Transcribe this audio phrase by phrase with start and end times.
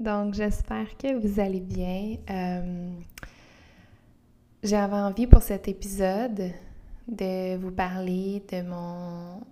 [0.00, 2.16] Donc j'espère que vous allez bien.
[2.30, 2.90] Euh,
[4.62, 6.52] J'avais envie pour cet épisode
[7.06, 9.42] de vous parler de mon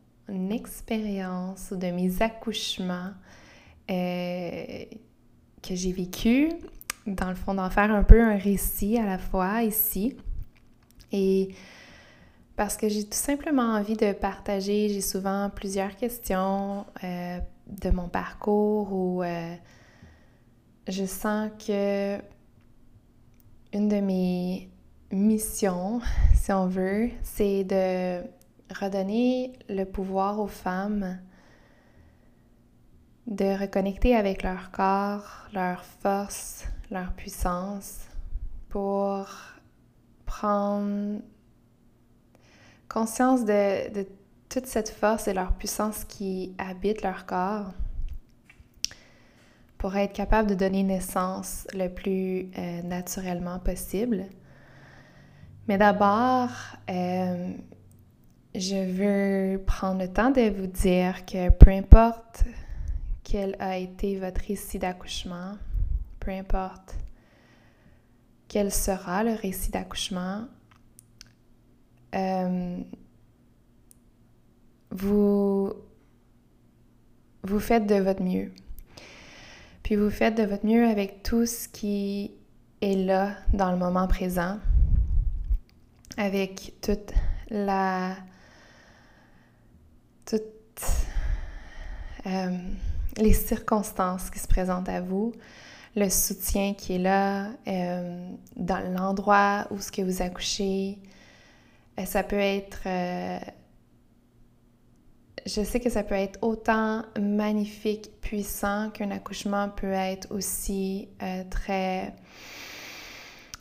[0.51, 3.11] expérience ou de mes accouchements
[3.91, 4.85] euh,
[5.63, 6.51] que j'ai vécu.
[7.07, 10.17] Dans le fond, d'en faire un peu un récit à la fois ici.
[11.13, 11.55] Et
[12.57, 18.09] parce que j'ai tout simplement envie de partager, j'ai souvent plusieurs questions euh, de mon
[18.09, 19.55] parcours euh,
[20.89, 22.19] je sens que
[23.73, 24.71] une de mes
[25.13, 26.01] missions,
[26.35, 28.23] si on veut, c'est de
[28.75, 31.19] redonner le pouvoir aux femmes
[33.29, 38.01] de reconnecter avec leur corps, leur force, leur puissance
[38.71, 39.29] pour
[40.25, 41.21] prendre
[42.89, 44.07] conscience de,
[44.49, 47.75] toute cette force et leur puissance qui habite leur corps
[49.79, 54.27] pour être capable de donner naissance le plus euh, naturellement possible.
[55.69, 56.51] Mais d'abord,
[56.91, 57.53] euh,
[58.55, 62.45] je veux prendre le temps de vous dire que peu importe
[63.23, 65.53] quel a été votre récit d'accouchement,
[66.19, 66.97] peu importe
[68.49, 70.47] quel sera le récit d'accouchement,
[72.15, 72.79] euh,
[74.91, 75.73] vous,
[77.43, 78.51] vous faites de votre mieux.
[79.89, 82.33] Puis vous faites de votre mieux avec tout ce qui
[82.83, 84.59] est là dans le moment présent,
[86.19, 87.15] avec toute
[87.49, 88.15] la...
[90.27, 90.43] toute...
[92.27, 92.59] Euh,
[93.17, 95.33] les circonstances qui se présentent à vous,
[95.97, 100.99] le soutien qui est là, euh, dans l'endroit où ce que vous accouchez.
[101.99, 102.87] Euh, ça peut être...
[105.49, 111.09] je sais que ça peut être autant magnifique, puissant qu'un accouchement peut être aussi
[111.51, 112.15] très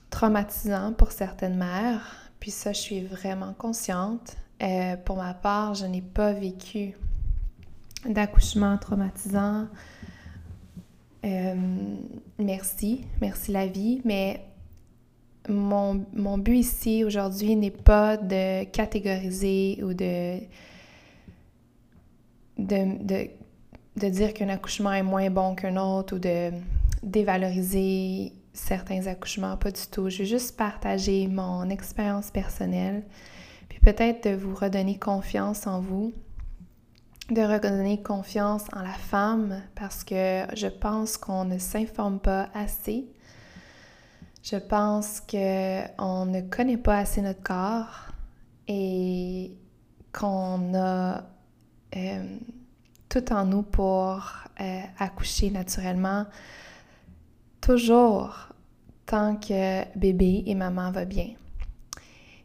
[0.09, 2.29] traumatisant pour certaines mères.
[2.39, 4.35] Puis ça, je suis vraiment consciente.
[5.05, 6.93] pour ma part, je n'ai pas vécu
[8.05, 9.67] d'accouchement traumatisant.
[11.25, 11.55] Euh,
[12.37, 14.45] merci, merci la vie, mais
[15.49, 20.39] mon, mon but ici aujourd'hui n'est pas de catégoriser ou de,
[22.57, 23.29] de, de,
[23.97, 26.51] de dire qu'un accouchement est moins bon qu'un autre ou de
[27.03, 30.09] dévaloriser certains accouchements, pas du tout.
[30.09, 33.03] Je veux juste partager mon expérience personnelle,
[33.69, 36.13] puis peut-être de vous redonner confiance en vous,
[37.29, 43.05] de redonner confiance en la femme parce que je pense qu'on ne s'informe pas assez.
[44.43, 48.07] Je pense qu'on ne connaît pas assez notre corps
[48.67, 49.57] et
[50.13, 51.23] qu'on a
[51.95, 52.37] euh,
[53.09, 54.21] tout en nous pour
[54.59, 56.25] euh, accoucher naturellement,
[57.61, 58.49] toujours
[59.05, 61.29] tant que bébé et maman va bien.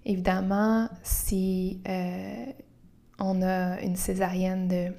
[0.04, 2.46] Évidemment, si euh,
[3.18, 4.94] on a une césarienne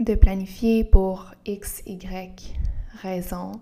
[0.00, 2.54] de, planifier pour X, Y
[3.02, 3.52] raison,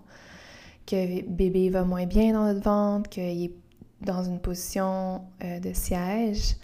[0.85, 3.53] que bébé va moins bien dans notre ventre, qu'il est
[4.01, 6.55] dans une position de siège,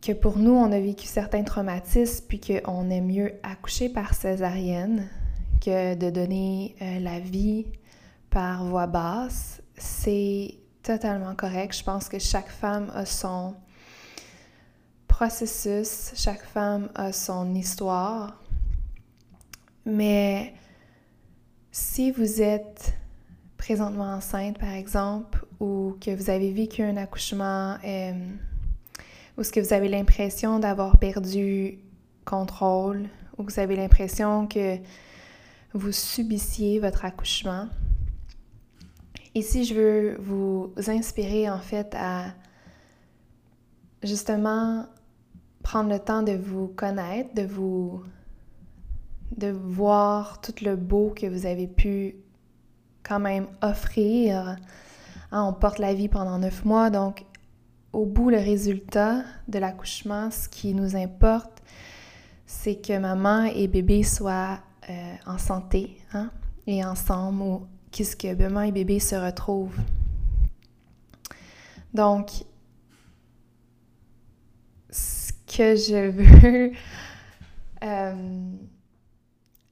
[0.00, 5.08] que pour nous, on a vécu certains traumatismes, puis qu'on aime mieux accoucher par césarienne
[5.60, 7.66] que de donner euh, la vie
[8.30, 9.60] par voie basse.
[9.76, 11.76] C'est totalement correct.
[11.76, 13.54] Je pense que chaque femme a son,
[15.20, 18.42] processus, chaque femme a son histoire.
[19.84, 20.54] Mais
[21.70, 22.94] si vous êtes
[23.58, 28.12] présentement enceinte, par exemple, ou que vous avez vécu un accouchement, euh,
[29.40, 31.80] ou ce que vous avez l'impression d'avoir perdu
[32.24, 33.08] contrôle,
[33.38, 34.76] ou vous avez l'impression que
[35.72, 37.66] vous subissiez votre accouchement,
[39.36, 42.34] Ici, je veux vous inspirer en fait à
[44.02, 44.86] justement
[45.62, 48.02] prendre le temps de vous connaître, de vous
[49.36, 52.16] de voir tout le beau que vous avez pu
[53.04, 54.56] quand même offrir.
[55.30, 57.24] Hein, on porte la vie pendant neuf mois, donc
[57.92, 61.62] au bout, le résultat de l'accouchement, ce qui nous importe,
[62.46, 64.58] c'est que maman et bébé soient
[64.88, 66.30] euh, en santé hein,
[66.66, 69.78] et ensemble, ou qu'est-ce que maman et bébé se retrouvent.
[71.92, 72.30] Donc,
[74.90, 76.72] ce que je veux
[77.82, 78.52] euh,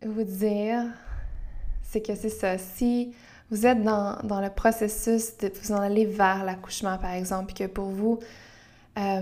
[0.04, 0.84] vous dire,
[1.82, 2.58] c'est que c'est ça.
[2.58, 3.14] Si
[3.50, 7.86] vous êtes dans, le processus de vous en aller vers l'accouchement, par exemple, que pour
[7.86, 8.18] vous,
[8.98, 9.20] euh,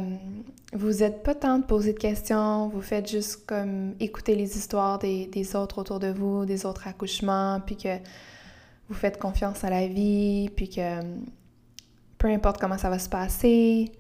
[0.73, 4.99] vous n'êtes pas tant de poser de questions, vous faites juste comme écouter les histoires
[4.99, 7.97] des, autres autour de vous, des autres accouchements, puis que
[8.89, 11.01] vous faites confiance à la vie, puis que
[12.19, 13.93] peu importe comment ça va se passer,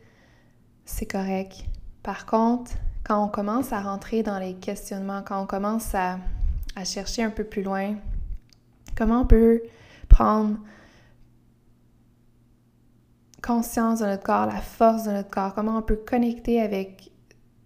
[0.85, 1.65] c'est correct.
[2.03, 2.73] Par contre,
[3.05, 6.19] quand on commence à rentrer dans les questionnements, quand on commence à,
[6.75, 7.95] à chercher un peu plus loin,
[8.97, 9.61] comment on peut
[10.17, 10.57] prendre
[13.43, 17.11] conscience de notre corps, la force de notre corps, comment on peut connecter avec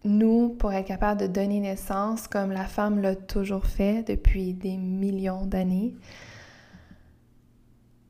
[0.02, 4.76] nous pour être capable de donner naissance comme la femme l'a toujours fait depuis des
[4.76, 5.94] millions d'années.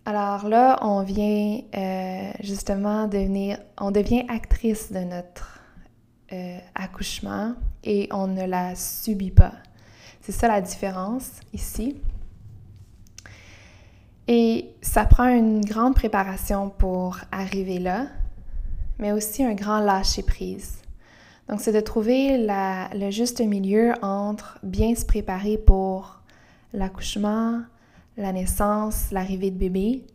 [0.06, 5.60] Alors là, on vient euh, justement devenir, on devient actrice de notre
[6.32, 9.52] euh, accouchement et on ne la subit pas.
[10.22, 12.00] C'est ça la différence ici.
[14.32, 18.06] Et ça prend une grande préparation pour arriver là,
[19.00, 20.82] mais aussi un grand lâcher-prise.
[21.48, 26.20] Donc, c'est de trouver le juste milieu entre bien se préparer pour
[26.72, 27.60] l'accouchement,
[28.16, 30.06] la naissance, l'arrivée de bébé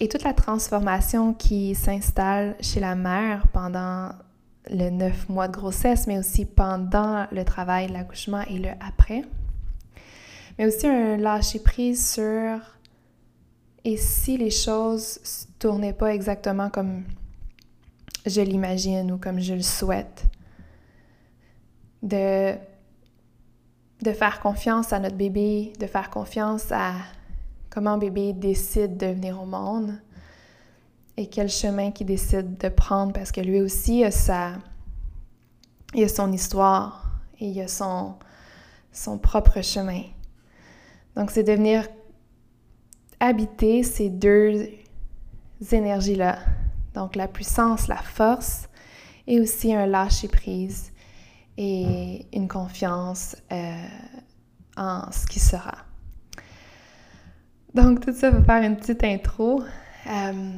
[0.00, 4.08] et toute la transformation qui s'installe chez la mère pendant
[4.68, 9.22] le neuf mois de grossesse, mais aussi pendant le travail, l'accouchement et le après.
[10.58, 12.58] Mais aussi un lâcher-prise sur
[13.84, 17.04] et si les choses ne tournaient pas exactement comme
[18.26, 20.24] je l'imagine ou comme je le souhaite,
[22.02, 22.54] de,
[24.02, 26.94] de faire confiance à notre bébé, de faire confiance à
[27.70, 29.94] comment bébé décide de venir au monde
[31.16, 34.52] et quel chemin qu'il décide de prendre parce que lui aussi a sa,
[35.94, 38.14] il a son histoire et il a son,
[38.92, 40.02] son propre chemin.
[41.16, 41.86] Donc c'est devenir
[43.20, 44.68] habiter ces deux
[45.70, 46.38] énergies-là.
[46.94, 48.68] Donc la puissance, la force
[49.26, 50.92] et aussi un lâcher-prise
[51.56, 53.86] et une confiance euh,
[54.76, 55.76] en ce qui sera.
[57.74, 59.62] Donc tout ça va faire une petite intro
[60.06, 60.50] euh,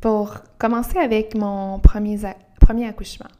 [0.00, 2.18] pour commencer avec mon premier,
[2.60, 3.30] premier accouchement.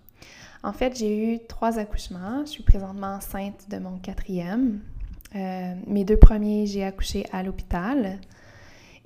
[0.62, 2.44] En fait, j'ai eu trois accouchements.
[2.46, 4.80] Je suis présentement enceinte de mon quatrième.
[5.34, 8.20] Euh, mes deux premiers, j'ai accouché à l'hôpital.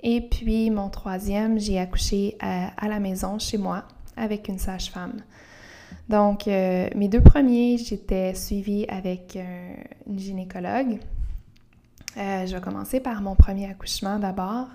[0.01, 3.83] Et puis mon troisième, j'ai accouché à, la maison chez moi
[4.15, 5.21] avec une sage-femme.
[6.09, 9.75] Donc euh, mes deux premiers, j'étais suivie avec euh,
[10.07, 10.99] une gynécologue.
[12.17, 14.67] Euh, je vais commencer par mon premier accouchement d'abord.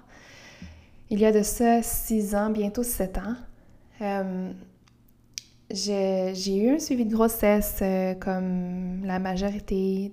[1.10, 3.36] Il y a de ça six ans, bientôt sept ans.
[5.70, 7.82] j'ai eu un suivi de grossesse
[8.20, 10.10] comme la majorité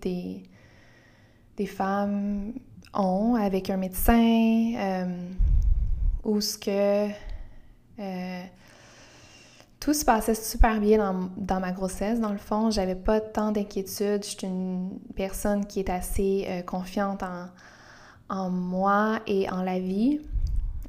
[1.57, 2.53] des femmes
[2.93, 5.05] ont avec un médecin, euh,
[6.23, 7.09] où ce que
[7.99, 8.43] euh,
[9.79, 12.19] tout se passait super bien dans, ma grossesse.
[12.19, 14.23] Dans le fond, j'avais pas tant d'inquiétude.
[14.23, 17.23] Je suis une personne qui est assez euh, confiante
[18.29, 20.19] en, moi et en la vie.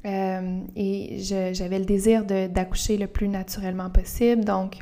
[0.05, 4.43] et j'avais le désir d'accoucher le plus naturellement possible.
[4.43, 4.79] Donc,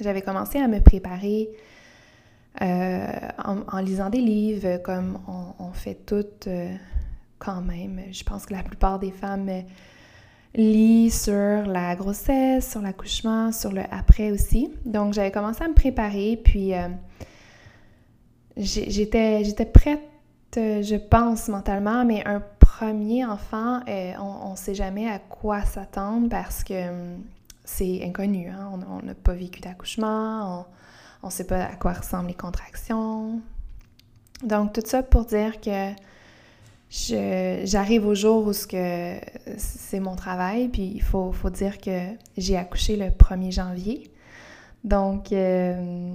[0.00, 1.48] j'avais commencé à me préparer
[2.62, 3.06] euh,
[3.44, 5.18] en, lisant des livres, comme
[5.58, 6.74] on, fait toutes euh,
[7.38, 8.00] quand même.
[8.10, 9.50] Je pense que la plupart des femmes
[10.54, 14.70] lisent sur la grossesse, sur l'accouchement, sur le après aussi.
[14.86, 16.88] Donc j'avais commencé à me préparer, puis euh,
[18.56, 20.00] j'étais, j'étais prête,
[20.54, 23.80] je pense, mentalement, mais un premier enfant,
[24.18, 27.22] on ne sait jamais à quoi s'attendre parce que hum,
[27.66, 28.48] c'est inconnu.
[28.48, 28.80] Hein.
[28.88, 30.64] On n'a pas vécu d'accouchement,
[31.26, 33.40] ne sait pas à quoi ressemblent les contractions.
[34.42, 35.92] Donc, tout ça pour dire que
[36.90, 42.00] j'arrive au jour où c'est mon travail, puis il faut, dire que
[42.36, 44.10] j'ai accouché le 1er janvier.
[44.84, 46.14] Donc, euh,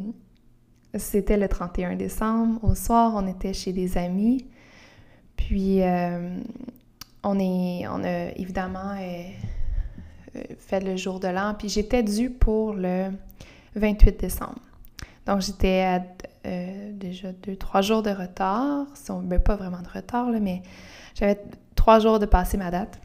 [0.95, 2.63] c'était le 31 décembre.
[2.63, 4.45] Au soir, on était chez des amis.
[5.35, 6.37] Puis, euh,
[7.23, 8.95] on, est, on a évidemment
[10.59, 13.09] fait le jour de l'an, puis j'étais due pour le
[13.75, 14.61] 28 décembre.
[15.25, 16.01] Donc, j'étais à
[16.93, 18.87] déjà deux, trois jours de retard.
[19.23, 20.61] Ben, pas vraiment de retard, là, mais
[21.15, 21.39] j'avais
[21.75, 22.99] trois jours de passer ma date.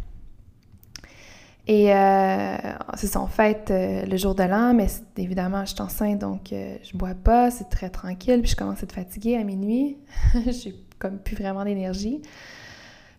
[1.69, 2.57] Et euh,
[2.95, 6.77] c'est son fête euh, le jour de l'an, mais évidemment, je suis enceinte, donc euh,
[6.85, 9.97] je bois pas, c'est très tranquille, puis je commence à être fatiguée à minuit.
[10.47, 12.23] J'ai comme plus vraiment d'énergie.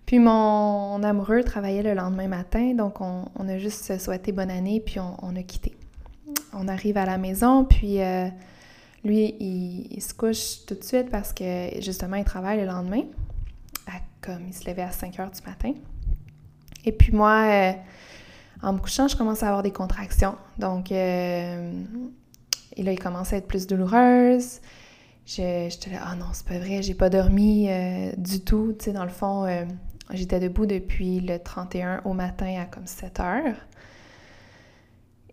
[0.06, 5.02] Puis mon amoureux travaillait le lendemain matin, donc on, a juste souhaité bonne année, puis
[5.02, 5.76] on, a quitté.
[6.54, 8.30] On arrive à la maison, puis euh,
[9.08, 13.04] lui, il, se couche tout de suite parce que justement, il travaille le lendemain,
[14.22, 15.74] comme il se levait à 5 heures du matin.
[16.86, 17.74] Et puis moi,
[18.62, 20.36] en me couchant, je commence à avoir des contractions.
[20.58, 21.72] Donc, euh,
[22.76, 24.60] et là, il commence à être plus douloureuse.
[25.26, 28.74] J'étais là, ah non, c'est pas vrai, j'ai pas dormi euh, du tout.
[28.78, 29.66] Tu sais, dans le fond, euh,
[30.12, 33.56] j'étais debout depuis le 31 au matin à comme 7 heures.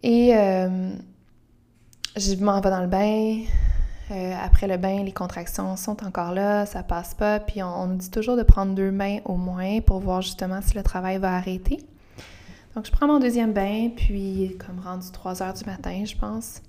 [0.02, 0.35] Et
[2.16, 3.40] je m'en vais dans le bain.
[4.42, 7.40] après le bain, les contractions sont encore là, ça passe pas.
[7.40, 10.61] Puis on, on nous dit toujours de prendre deux mains au moins pour voir justement
[10.62, 11.78] si le travail va arrêter.
[12.75, 16.61] Donc, je prends mon deuxième bain, puis comme rendu 3 heures du matin, je pense.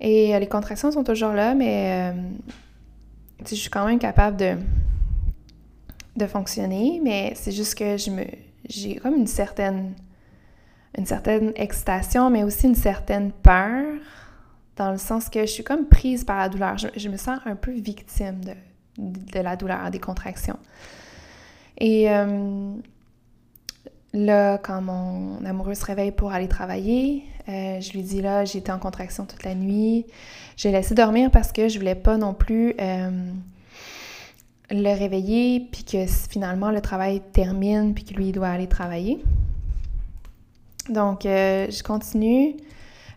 [0.00, 2.22] Et euh, les contractions sont toujours là, mais euh,
[3.48, 4.56] je suis quand même capable de,
[6.16, 8.24] de fonctionner, mais c'est juste que je me
[8.68, 9.94] j'ai comme une certaine
[10.96, 13.84] une certaine excitation, mais aussi une certaine peur,
[14.76, 16.76] dans le sens que je suis comme prise par la douleur.
[16.78, 18.52] Je, me sens un peu victime de,
[18.98, 20.58] de, la douleur, des contractions.
[21.78, 22.74] Et euh,
[24.14, 28.72] Là, quand mon amoureux se réveille pour aller travailler, euh, je lui dis là, j'étais
[28.72, 30.06] en contraction toute la nuit.
[30.56, 33.10] J'ai laissé dormir parce que je voulais pas non plus euh,
[34.70, 39.22] le réveiller, puis que finalement le travail termine, puis que lui il doit aller travailler.
[40.88, 42.56] Donc, euh, je continue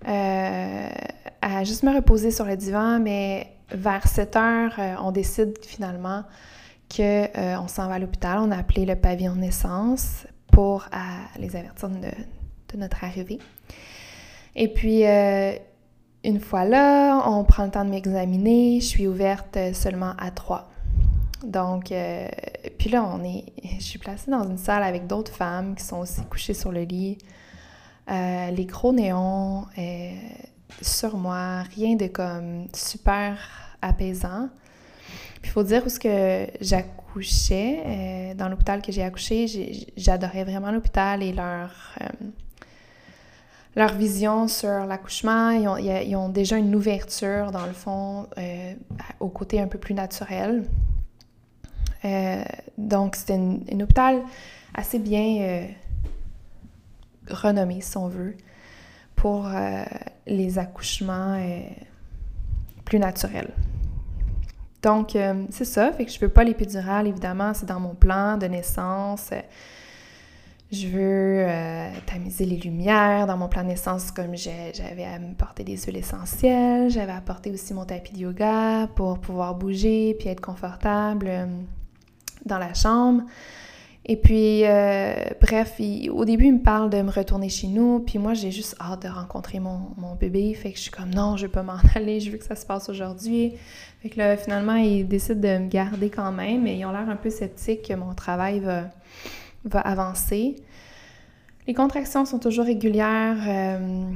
[0.06, 4.74] à juste me reposer sur le divan, mais vers 7 heures,
[5.04, 6.24] on décide finalement
[6.96, 8.40] qu'on s'en va à l'hôpital.
[8.40, 10.88] On a appelé le pavillon naissance pour
[11.38, 13.40] les avertir de, notre arrivée.
[14.56, 15.54] Et puis, euh,
[16.24, 18.80] une fois là, on prend le temps de m'examiner.
[18.80, 20.70] Je suis ouverte seulement à trois.
[21.44, 22.28] Donc, euh,
[22.78, 23.46] puis là, on est,
[23.80, 26.84] je suis placée dans une salle avec d'autres femmes qui sont aussi couchées sur le
[26.84, 27.18] lit.
[28.10, 29.65] Euh, les gros néons
[30.81, 33.38] sur moi, rien de comme super
[33.81, 34.50] apaisant.
[35.43, 39.48] Il faut dire où ce que j'accouchais, euh, dans l'hôpital que j'ai accouché,
[39.98, 42.05] j'adorais vraiment l'hôpital et leur, euh,
[43.75, 45.50] leur vision sur l'accouchement.
[45.50, 48.74] Ils ont, déjà une ouverture, dans le fond, euh,
[49.20, 50.65] au côté un peu plus naturel.
[52.77, 54.22] donc, c'était un hôpital
[54.74, 55.67] assez bien
[57.32, 58.36] renommé, si on veut,
[59.16, 59.50] pour
[60.26, 61.40] les accouchements
[62.86, 63.54] plus naturels.
[64.82, 65.92] Donc, euh, c'est ça.
[65.92, 69.30] Fait que je veux pas l'épidurale, évidemment, c'est dans mon plan de naissance.
[70.72, 73.28] Je veux euh, tamiser les lumières.
[73.28, 77.52] Dans mon plan de naissance, comme j'avais à me porter des huiles essentielles, j'avais apporté
[77.52, 81.46] aussi mon tapis de yoga pour pouvoir bouger puis être confortable euh,
[82.46, 83.24] dans la chambre.
[84.05, 85.79] Et puis, euh, bref,
[86.12, 89.03] au début, il me parle de me retourner chez nous, puis moi, j'ai juste hâte
[89.03, 90.53] de rencontrer mon, bébé.
[90.55, 92.55] Fait que je suis comme, non, je veux pas m'en aller, je veux que ça
[92.55, 93.53] se passe aujourd'hui.
[94.01, 97.08] Fait que là, finalement, ils décident de me garder quand même, mais ils ont l'air
[97.10, 98.86] un peu sceptiques que mon travail va,
[99.65, 100.55] va avancer.
[101.67, 103.38] Les contractions sont toujours régulières.
[103.48, 104.10] Euh,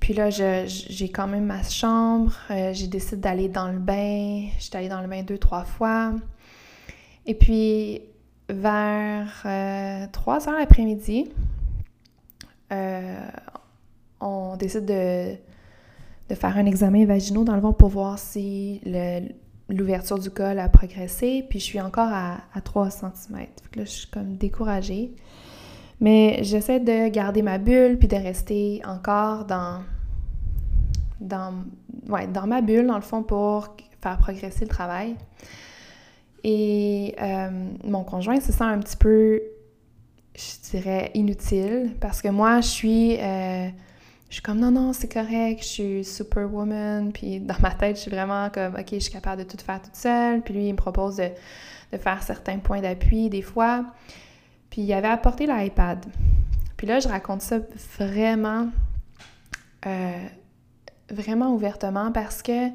[0.00, 2.32] puis là, j'ai quand même ma chambre.
[2.50, 4.46] Euh, j'ai décidé d'aller dans le bain.
[4.58, 6.12] J'étais allée dans le bain deux, trois fois.
[7.26, 8.02] Et puis,
[8.52, 11.30] vers 3 euh, heures l'après-midi,
[12.72, 13.28] euh,
[14.20, 15.36] on décide de,
[16.34, 18.80] faire un examen vaginal dans le ventre pour voir si
[19.68, 21.44] l'ouverture du col a progressé.
[21.48, 23.46] Puis je suis encore à, 3 cm.
[23.76, 25.14] je suis comme découragée.
[26.00, 29.82] Mais j'essaie de garder ma bulle puis de rester encore dans
[32.46, 35.16] ma bulle, dans le fond, pour faire progresser le travail.
[36.44, 37.50] Et euh,
[37.84, 39.42] mon conjoint se sent un petit peu,
[40.34, 43.68] je dirais, inutile parce que moi, je suis, euh,
[44.28, 47.12] je suis comme non, non, c'est correct, je suis superwoman.
[47.12, 49.82] Puis dans ma tête, je suis vraiment comme, ok, je suis capable de tout faire
[49.82, 50.40] toute seule.
[50.42, 51.28] Puis lui, il me propose de,
[51.98, 53.84] faire certains points d'appui des fois.
[54.70, 56.06] Puis il avait apporté l'iPad.
[56.76, 57.58] Puis là, je raconte ça
[57.98, 58.68] vraiment,
[59.84, 60.26] euh,
[61.10, 62.70] vraiment ouvertement parce que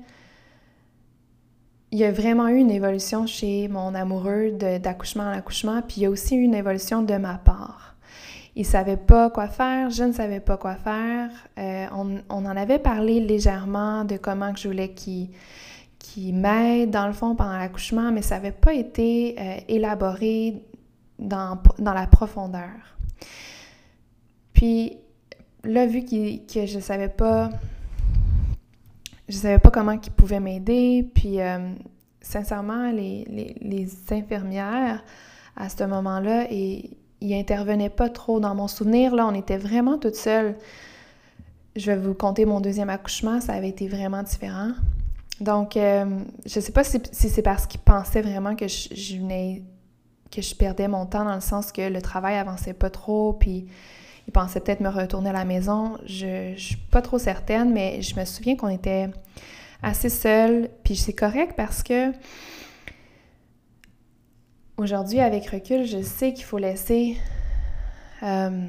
[1.91, 6.03] il y a vraiment eu une évolution chez mon amoureux d'accouchement à l'accouchement, puis il
[6.03, 7.95] y a aussi eu une évolution de ma part.
[8.55, 11.29] Il savait pas quoi faire, je ne savais pas quoi faire.
[11.59, 15.29] Euh, on, on, en avait parlé légèrement de comment que je voulais qu'il
[16.05, 20.61] qui m'aide dans le fond pendant l'accouchement, mais ça n'avait pas été euh, élaboré
[21.17, 22.69] dans, dans, la profondeur.
[24.53, 24.97] Puis
[25.63, 27.49] là, vu que je savais pas,
[29.27, 31.73] je savais pas comment il pouvait m'aider, puis euh,
[32.21, 33.25] sincèrement, les,
[33.61, 35.03] les, infirmières
[35.55, 39.15] à ce moment-là, ils intervenaient pas trop dans mon souvenir.
[39.15, 40.55] Là, on était vraiment toutes seules.
[41.75, 44.71] Je vais vous conter mon deuxième accouchement, ça avait été vraiment différent.
[45.41, 46.05] Donc, euh,
[46.45, 48.89] je sais pas si, c'est parce qu'ils pensaient vraiment que je,
[50.31, 53.65] que je perdais mon temps dans le sens que le travail avançait pas trop, puis
[54.27, 55.97] ils pensaient peut-être me retourner à la maison.
[56.05, 59.09] Je, je suis pas trop certaine, mais je me souviens qu'on était
[59.83, 62.11] assez seuls, puis c'est correct parce que
[64.77, 67.17] aujourd'hui, avec recul, je sais qu'il faut laisser
[68.23, 68.67] euh,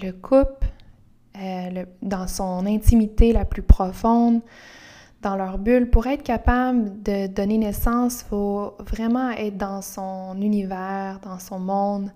[0.00, 0.66] le couple
[1.36, 4.40] euh, dans son intimité la plus profonde,
[5.22, 5.88] dans leur bulle.
[5.90, 11.58] Pour être capable de donner naissance, il faut vraiment être dans son univers, dans son
[11.58, 12.10] monde.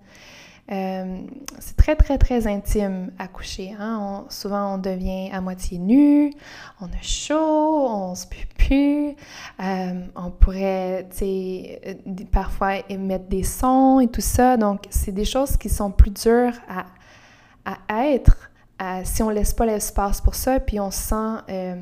[0.71, 1.21] Euh,
[1.61, 3.75] c'est très, très, très intime à coucher.
[3.79, 4.25] Hein?
[4.29, 6.33] souvent, on devient à moitié nu,
[6.81, 9.17] on a chaud, on se pue plus.
[9.63, 11.95] Euh, on pourrait, euh,
[12.33, 14.57] parfois émettre des sons et tout ça.
[14.57, 16.87] Donc, c'est des choses qui sont plus dures à,
[17.89, 18.51] à être
[19.05, 21.81] si on laisse pas l'espace pour ça, puis on se sent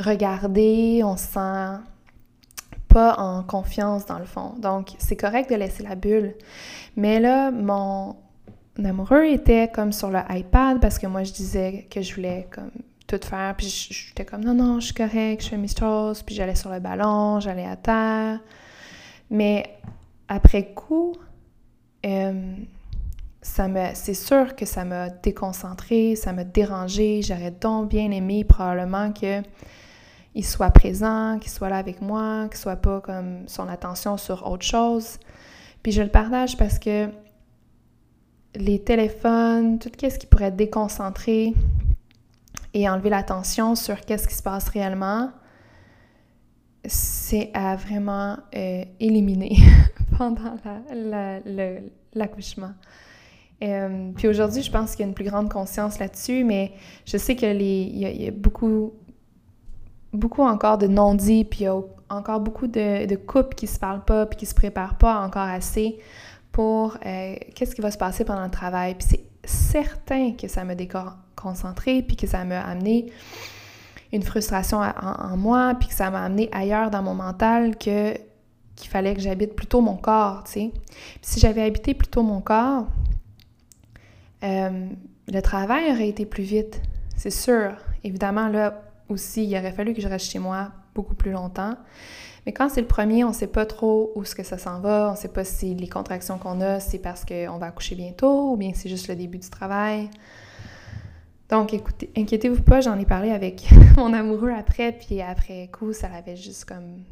[0.00, 1.80] regarder, on se sent
[2.98, 4.54] en confiance dans le fond.
[4.58, 6.34] Donc, c'est correct de laisser la bulle.
[6.96, 8.16] Mais là, mon
[8.82, 12.70] amoureux était comme sur le iPad parce que moi, je disais que je voulais comme
[13.06, 13.54] tout faire.
[13.56, 16.22] Puis j'étais comme non, non, je suis correct, je fais mes choses.
[16.22, 18.40] Puis j'allais sur le ballon, j'allais à terre.
[19.30, 19.78] Mais
[20.28, 21.14] après coup,
[22.06, 22.54] euh,
[23.42, 27.22] ça me, c'est sûr que ça m'a déconcentré, ça m'a dérangé.
[27.22, 29.42] J'aurais donc bien aimé probablement que
[30.34, 34.46] il soit présent, qu'il soit là avec moi, qu'il soit pas comme son attention sur
[34.50, 35.18] autre chose.
[35.82, 37.08] Puis je le partage parce que
[38.54, 41.54] les téléphones, tout ce qui pourrait déconcentrer
[42.74, 45.30] et enlever l'attention sur qu'est-ce qui se passe réellement,
[46.84, 49.56] c'est à vraiment euh, éliminer
[50.18, 50.56] pendant
[52.14, 52.72] l'accouchement.
[53.62, 56.72] Euh, puis aujourd'hui, je pense qu'il y a une plus grande conscience là-dessus, mais
[57.04, 58.92] je sais qu'il y, y, a beaucoup
[60.12, 63.78] beaucoup encore de non-dits, puis il y a encore beaucoup de, de, couples qui se
[63.78, 65.98] parlent pas, puis qui se préparent pas encore assez
[66.52, 68.94] pour euh, qu'est-ce qui va se passer pendant le travail.
[68.94, 73.12] Puis c'est certain que ça m'a déconcentré, puis que ça m'a amené
[74.12, 78.14] une frustration en, moi, puis que ça m'a amené ailleurs dans mon mental que
[78.74, 80.72] qu'il fallait que j'habite plutôt mon corps, tu sais.
[81.20, 82.86] si j'avais habité plutôt mon corps,
[84.44, 84.88] euh,
[85.26, 86.80] le travail aurait été plus vite,
[87.16, 87.72] c'est sûr.
[88.04, 91.74] Évidemment, là, aussi, il aurait fallu que je reste chez moi beaucoup plus longtemps.
[92.46, 94.80] Mais quand c'est le premier, on ne sait pas trop où ce que ça s'en
[94.80, 97.94] va, on ne sait pas si les contractions qu'on a, c'est parce qu'on va accoucher
[97.94, 100.08] bientôt ou bien c'est juste le début du travail.
[101.48, 106.08] Donc, écoutez, inquiétez-vous pas, j'en ai parlé avec mon amoureux après, puis après coup, ça
[106.14, 107.02] avait juste comme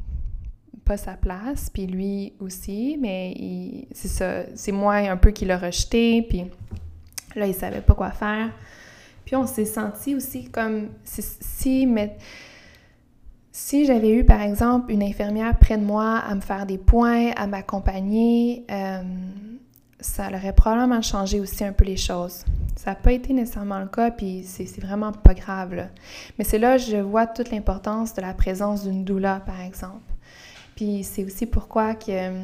[0.85, 5.57] pas sa place, puis lui aussi, mais c'est ça, c'est moi un peu qui l'a
[5.57, 6.45] rejeté, puis
[7.35, 8.51] là, il savait pas quoi faire.
[9.27, 12.15] Puis on s'est senti aussi comme si, mais,
[13.51, 17.31] si j'avais eu, par exemple, une infirmière près de moi à me faire des points,
[17.35, 19.03] à m'accompagner, euh,
[19.99, 22.45] ça aurait probablement changé aussi un peu les choses.
[22.77, 25.75] Ça n'a pas été nécessairement le cas, puis c'est vraiment pas grave.
[25.75, 25.89] Là.
[26.37, 30.13] Mais c'est là que je vois toute l'importance de la présence d'une doula, par exemple.
[30.77, 32.41] Puis c'est aussi pourquoi que euh,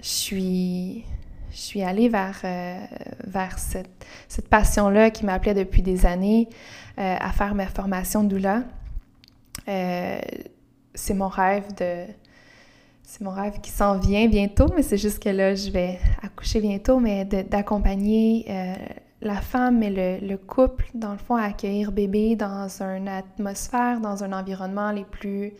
[0.00, 1.04] je suis
[1.50, 2.78] je suis allée vers, euh,
[3.26, 6.48] vers cette, cette passion-là qui m'appelait depuis des années
[6.98, 8.62] euh, à faire ma formation doula.
[9.68, 10.18] Euh,
[10.94, 12.04] c'est mon rêve de...
[13.02, 16.60] C'est mon rêve qui s'en vient bientôt, mais c'est juste que là, je vais accoucher
[16.60, 18.46] bientôt, mais d'accompagner
[19.20, 24.00] la femme et le, le, couple, dans le fond, à accueillir bébé dans une atmosphère,
[24.00, 25.54] dans un environnement les plus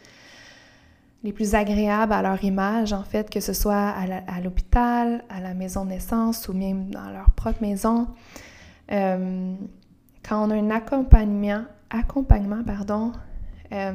[1.22, 5.54] les plus agréables à leur image, en fait, que ce soit à l'hôpital, à, la
[5.54, 8.08] maison de naissance ou même dans leur propre maison.
[8.90, 9.54] Euh,
[10.22, 13.12] quand on a un accompagnement, accompagnement pardon,
[13.72, 13.92] euh,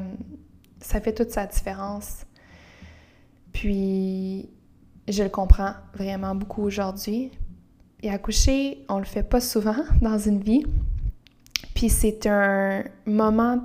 [0.79, 2.25] ça fait toute sa différence.
[3.53, 4.49] Puis,
[5.07, 7.31] je le comprends vraiment beaucoup aujourd'hui.
[8.03, 10.63] Et accoucher, on le fait pas souvent dans une vie.
[11.73, 13.61] Puis c'est un moment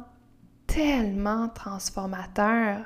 [0.66, 2.78] tellement transformateur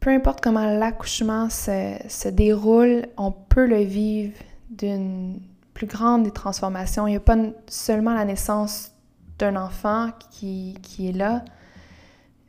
[0.00, 4.36] peu importe comment l'accouchement se, déroule, on peut le vivre
[4.70, 5.40] d'une
[5.74, 7.06] plus grande des transformations.
[7.06, 7.36] Il n'y a pas
[7.68, 8.92] seulement la naissance
[9.38, 11.44] d'un enfant qui, qui, est là,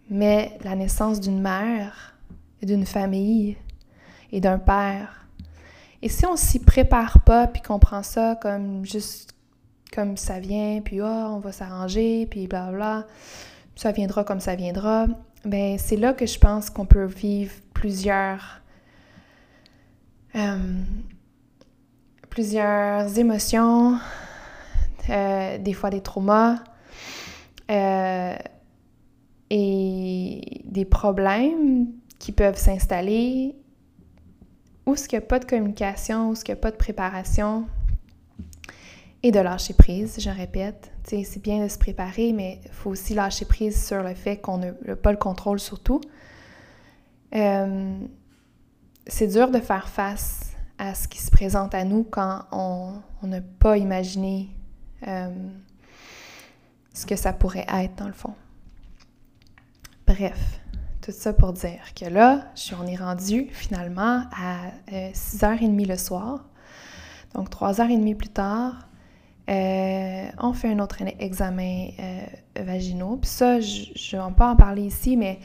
[0.10, 2.16] mais la naissance d'une mère,
[2.62, 3.58] d'une famille
[4.32, 5.28] et d'un père.
[6.02, 9.34] Et si on s'y prépare pas, puis qu'on prend ça comme juste
[9.94, 13.08] comme ça vient, puis oh, on va s'arranger, puis bla bla,
[13.76, 15.08] ça viendra comme ça viendra,
[15.46, 18.62] ben c'est là que je pense qu'on peut vivre plusieurs
[20.36, 20.58] euh,
[22.30, 23.98] plusieurs émotions,
[25.10, 26.60] euh, des fois des traumas
[27.72, 28.36] euh,
[29.50, 31.88] et des problèmes
[32.20, 33.56] qui peuvent s'installer
[34.86, 36.78] où ce qu'il n'y a pas de communication, où ce qu'il n'y a pas de
[36.78, 37.66] préparation
[39.24, 40.92] et de lâcher prise, je répète.
[41.04, 44.60] C'est bien de se préparer, mais il faut aussi lâcher prise sur le fait qu'on
[44.60, 46.02] n'a pas le contrôle sur tout.
[47.36, 48.00] Euh,
[49.08, 53.42] c'est dur de faire face à ce qui se présente à nous quand on n'a
[53.42, 54.50] pas imaginé
[55.08, 55.30] euh,
[56.94, 58.34] ce que ça pourrait être dans le fond.
[60.08, 60.60] Bref,
[61.02, 66.46] tout ça pour dire que là, on est rendu finalement à 6h30 euh, le soir.
[67.36, 68.89] Donc 3h30 plus tard,
[69.50, 72.22] euh, on fait un autre examen euh,
[72.64, 73.18] vaginaux.
[73.18, 75.40] Puis ça, je ne vais pas en parler ici, mais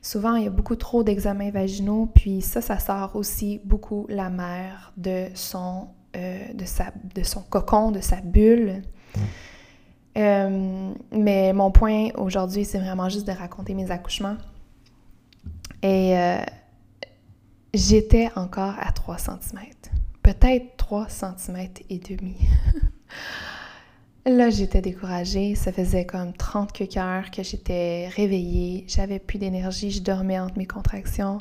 [0.00, 2.06] souvent, il y a beaucoup trop d'examens vaginaux.
[2.14, 7.42] Puis ça, ça sort aussi beaucoup la mère de son, euh, de sa, de son
[7.42, 8.82] cocon, de sa bulle.
[10.14, 14.36] mais mon point aujourd'hui, c'est vraiment juste de raconter mes accouchements.
[15.82, 16.16] Et
[17.74, 19.60] j'étais encore à 3 cm.
[20.22, 22.36] Peut-être 3 cm et demi.
[24.24, 25.54] Là, j'étais découragée.
[25.54, 28.84] Ça faisait comme 30 que que j'étais réveillée.
[28.88, 29.90] J'avais plus d'énergie.
[29.90, 31.38] Je dormais entre mes contractions.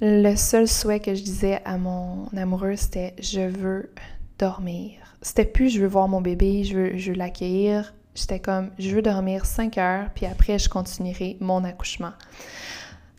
[0.00, 3.92] Le seul souhait que je disais à mon amoureux, c'était je veux
[4.38, 4.92] dormir.
[5.22, 7.94] C'était plus je veux voir mon bébé, je veux, je veux l'accueillir.
[8.14, 12.12] J'étais comme je veux dormir 5 heures, puis après, je continuerai mon accouchement.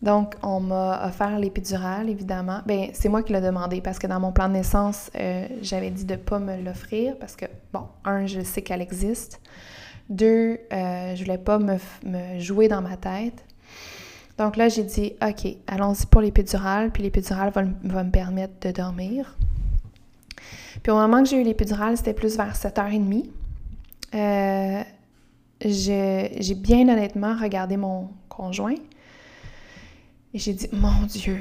[0.04, 2.60] Donc, on m'a offert l'épidurale, évidemment.
[2.66, 5.88] Bien, c'est moi qui l'ai demandé parce que dans mon plan de naissance, euh, j'avais
[5.88, 9.40] dit de ne pas me l'offrir parce que, bon, un, je sais qu'elle existe.
[10.10, 11.78] Deux, euh, je voulais pas me,
[12.38, 13.46] jouer dans ma tête.
[14.36, 18.72] Donc là, j'ai dit, OK, allons-y pour l'épidurale, puis l'épidurale va, va, me permettre de
[18.72, 19.38] dormir.
[20.82, 23.24] Puis au moment que j'ai eu l'épidurale, c'était plus vers 7h30.
[24.14, 24.82] Euh,
[25.64, 28.76] j'ai bien honnêtement regardé mon conjoint
[30.34, 31.38] et j'ai dit, mon Dieu,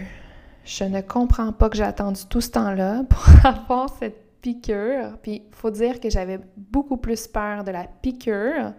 [0.64, 5.18] je ne comprends pas que j'ai attendu tout ce temps-là pour avoir cette piqûre.
[5.24, 8.74] Puis il faut dire que j'avais beaucoup plus peur de la piqûre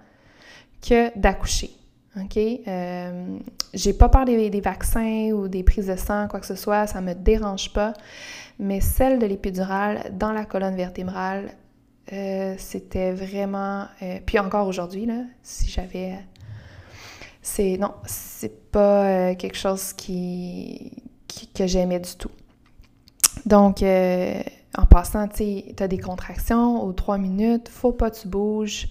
[0.81, 1.71] que d'accoucher.
[2.17, 2.37] OK?
[2.37, 3.39] Euh,
[3.73, 7.01] j'ai pas peur des, vaccins ou des prises de sang, quoi que ce soit, ça
[7.01, 7.93] me dérange pas.
[8.61, 11.51] Mais celle de l'épidurale dans la colonne vertébrale,
[12.13, 13.87] euh, c'était vraiment.
[14.03, 15.09] Euh, puis encore aujourd'hui,
[15.43, 16.19] si j'avais
[17.45, 20.91] c'est non, c'est pas euh, quelque chose qui,
[21.55, 22.31] que j'aimais du tout.
[23.45, 24.43] Donc, euh,
[24.77, 28.89] en passant, tu as des contractions aux trois minutes, faut pas que tu bouges.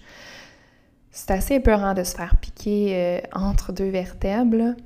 [1.10, 4.76] C'est assez épeurant de se faire piquer euh, entre deux vertèbres.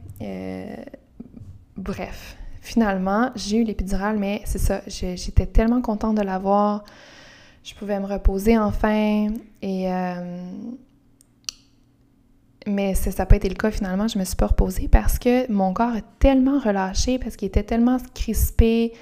[1.77, 6.85] bref, finalement, j'ai eu l'épidurale, mais c'est ça, j'étais tellement contente de l'avoir.
[7.63, 9.29] Je pouvais me reposer enfin
[9.61, 9.91] et
[12.67, 15.51] mais ça n'a pas été le cas finalement, je me suis pas reposée parce que
[15.51, 18.93] mon corps est tellement relâché, parce qu'il était tellement crispé,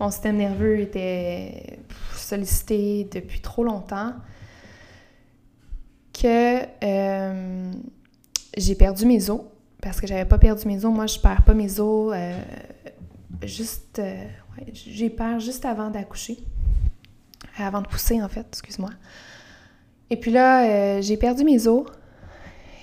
[0.00, 1.78] mon système nerveux était
[2.14, 4.14] sollicité depuis trop longtemps
[6.20, 7.72] que euh,
[8.56, 9.42] j'ai perdu mes os.
[9.82, 10.92] Parce que j'avais pas perdu mes os.
[10.92, 12.38] Moi, je perds pas mes os euh,
[13.42, 13.98] juste.
[13.98, 14.24] Euh,
[14.72, 16.38] j'ai peur juste avant d'accoucher.
[17.56, 18.90] Avant de pousser, en fait, excuse-moi.
[20.10, 21.86] Et puis là, j'ai perdu mes os.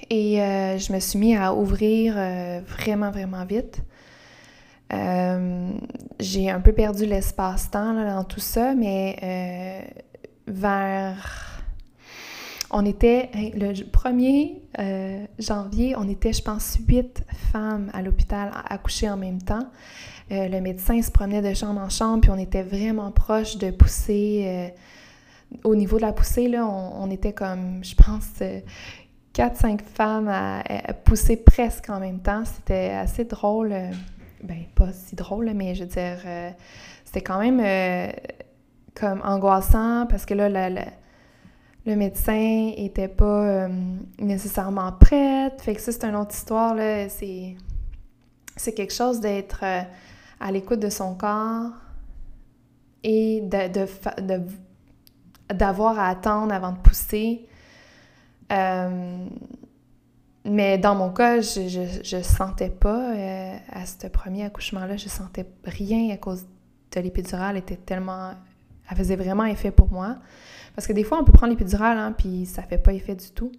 [0.10, 3.82] Et euh, je me suis mis à ouvrir euh, vraiment, vraiment vite.
[4.94, 5.72] Euh,
[6.20, 9.94] j'ai un peu perdu l'espace-temps dans tout ça, mais
[10.48, 11.44] vers...
[12.70, 14.56] On était, le 1er
[15.40, 19.68] janvier, on était, je pense, huit femmes à l'hôpital à accoucher en même temps.
[20.30, 24.74] le médecin se promenait de chambre en chambre, puis on était vraiment proche de pousser.
[25.64, 28.42] au niveau de la poussée, là, on était comme, je pense,
[29.38, 30.64] 4-5 femmes à,
[31.06, 32.44] pousser presque en même temps.
[32.44, 33.72] C'était assez drôle.
[33.72, 33.92] Euh,
[34.44, 36.50] ben, pas si drôle, mais je veux dire, euh,
[37.06, 38.12] c'était quand même euh,
[38.96, 43.68] comme angoissant parce que là, le médecin était pas
[44.20, 45.62] nécessairement prête.
[45.62, 47.08] Fait que ça, c'est une autre histoire, là.
[47.10, 47.56] C'est...
[48.56, 49.64] c'est quelque chose d'être
[50.40, 51.72] à l'écoute de son corps
[53.04, 53.88] et de,
[55.54, 57.47] d'avoir à attendre avant de pousser.
[58.52, 59.28] Euh,
[60.50, 61.68] mais dans mon cas, je,
[62.04, 66.46] je, sentais pas, euh, à ce premier accouchement-là, je sentais rien à cause
[66.96, 68.32] de l'épidurale, était tellement...
[68.90, 70.16] Elle faisait vraiment effet pour moi.
[70.74, 73.30] Parce que des fois, on peut prendre l'épidurale, hein, puis ça fait pas effet du
[73.32, 73.52] tout.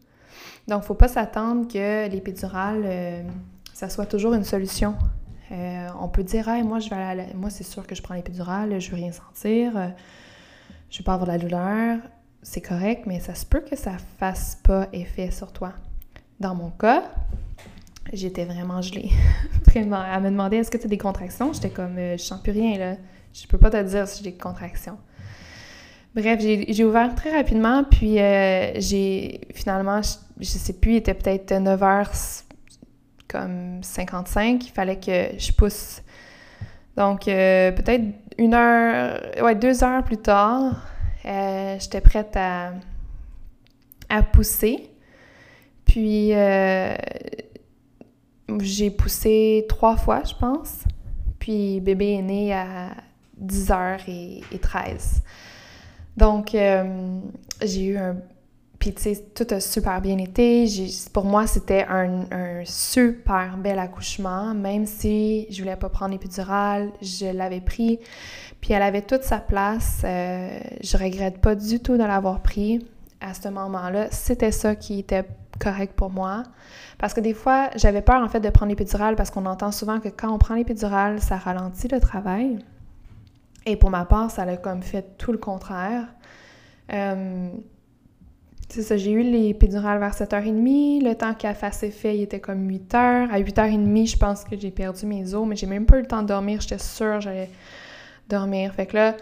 [0.66, 3.22] Donc, faut pas s'attendre que l'épidurale, euh,
[3.74, 4.96] ça soit toujours une solution.
[5.53, 8.81] Euh, on peut dire, hey, moi, je vais moi, c'est sûr que je prends l'épidurale,
[8.81, 9.72] je veux rien sentir,
[10.88, 11.98] je vais pas avoir de la douleur.
[12.42, 15.72] C'est correct, mais ça se peut que ça fasse pas effet sur toi.
[16.40, 17.05] Dans mon cas,
[18.12, 19.11] j'étais vraiment gelée.
[19.66, 20.03] vraiment.
[20.05, 21.53] Elle me demandait est-ce que tu as des contractions?
[21.53, 22.96] J'étais comme euh, je sens plus rien là.
[23.33, 24.98] Je peux pas te dire si j'ai des contractions.
[26.14, 31.53] Bref, j'ai ouvert très rapidement, puis euh, j'ai finalement, je, sais plus, il était peut-être
[31.53, 32.42] 9h
[33.29, 36.03] comme 55, il fallait que je pousse.
[36.96, 38.03] Donc, euh, peut-être
[38.38, 40.88] une heure, ouais, deux heures plus tard,
[41.79, 42.73] j'étais prête à,
[44.09, 44.91] à pousser.
[45.85, 46.95] Puis, euh,
[48.61, 50.85] j'ai poussé trois fois, je pense.
[51.38, 52.91] Puis, bébé est né à
[53.43, 55.23] 10h13.
[56.17, 57.21] Donc, euh,
[57.62, 58.17] j'ai eu un...
[58.79, 60.67] Puis, tu sais, tout a super bien été.
[61.12, 64.55] Pour moi, c'était un, super bel accouchement.
[64.55, 67.99] Même si je voulais pas prendre l'épidurale, je l'avais pris.
[68.61, 70.03] Puis, elle avait toute sa place.
[70.05, 72.87] Euh, je regrette pas du tout de l'avoir pris
[73.21, 74.09] à ce moment-là.
[74.12, 75.25] C'était ça qui était
[75.59, 76.45] correct pour moi.
[76.99, 80.01] Parce que des fois, j'avais peur en fait de prendre l'épidurale parce qu'on entend souvent
[80.01, 82.59] que quand on prend l'épidurale, ça ralentit le travail.
[83.67, 86.07] Et pour ma part, ça a comme fait tout le contraire.
[86.93, 87.51] Euh,
[88.68, 91.02] c'est ça, j'ai eu l'épidurale vers 7h30.
[91.02, 93.31] Le temps qu'elle fasse effet, il était comme 8h.
[93.31, 96.07] À 8h30, je pense que j'ai perdu mes os, mais j'ai même pas eu le
[96.07, 96.61] temps de dormir.
[96.61, 97.50] J'étais sûre j'allais
[98.28, 98.74] dormir.
[98.74, 99.16] Fait que là,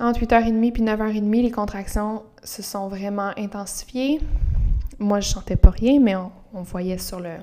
[0.00, 4.20] entre 8h30 puis 9h30, les contractions se sont vraiment intensifiées
[4.98, 7.34] moi, je sentais pas rien, mais on, voyait sur le,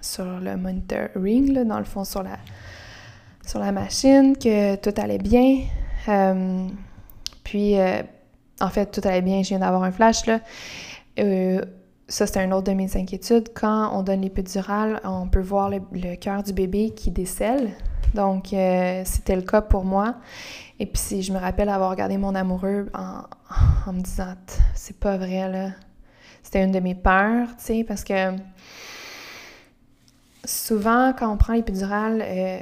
[0.00, 2.38] sur le monitoring, dans le fond, sur la,
[3.44, 5.62] sur la machine, que tout allait bien.
[6.08, 6.68] Euh,
[7.42, 8.02] puis, euh,
[8.60, 9.42] en fait, tout allait bien.
[9.42, 10.40] Je viens d'avoir un flash, là.
[11.18, 11.64] Euh,
[12.08, 13.48] ça, c'est un autre de mes inquiétudes.
[13.54, 17.70] Quand on donne l'épidurale, on peut voir le, cœur du bébé qui décèle.
[18.14, 18.54] Donc,
[19.04, 20.14] c'était le cas pour moi.
[20.78, 23.22] Et puis, je me rappelle avoir regardé mon amoureux en,
[23.88, 24.34] en me disant,
[24.74, 25.70] c'est pas vrai, là
[26.46, 28.36] c'était une de mes peurs, tu sais, parce que
[30.44, 32.60] souvent, quand on prend l'épidurale, euh,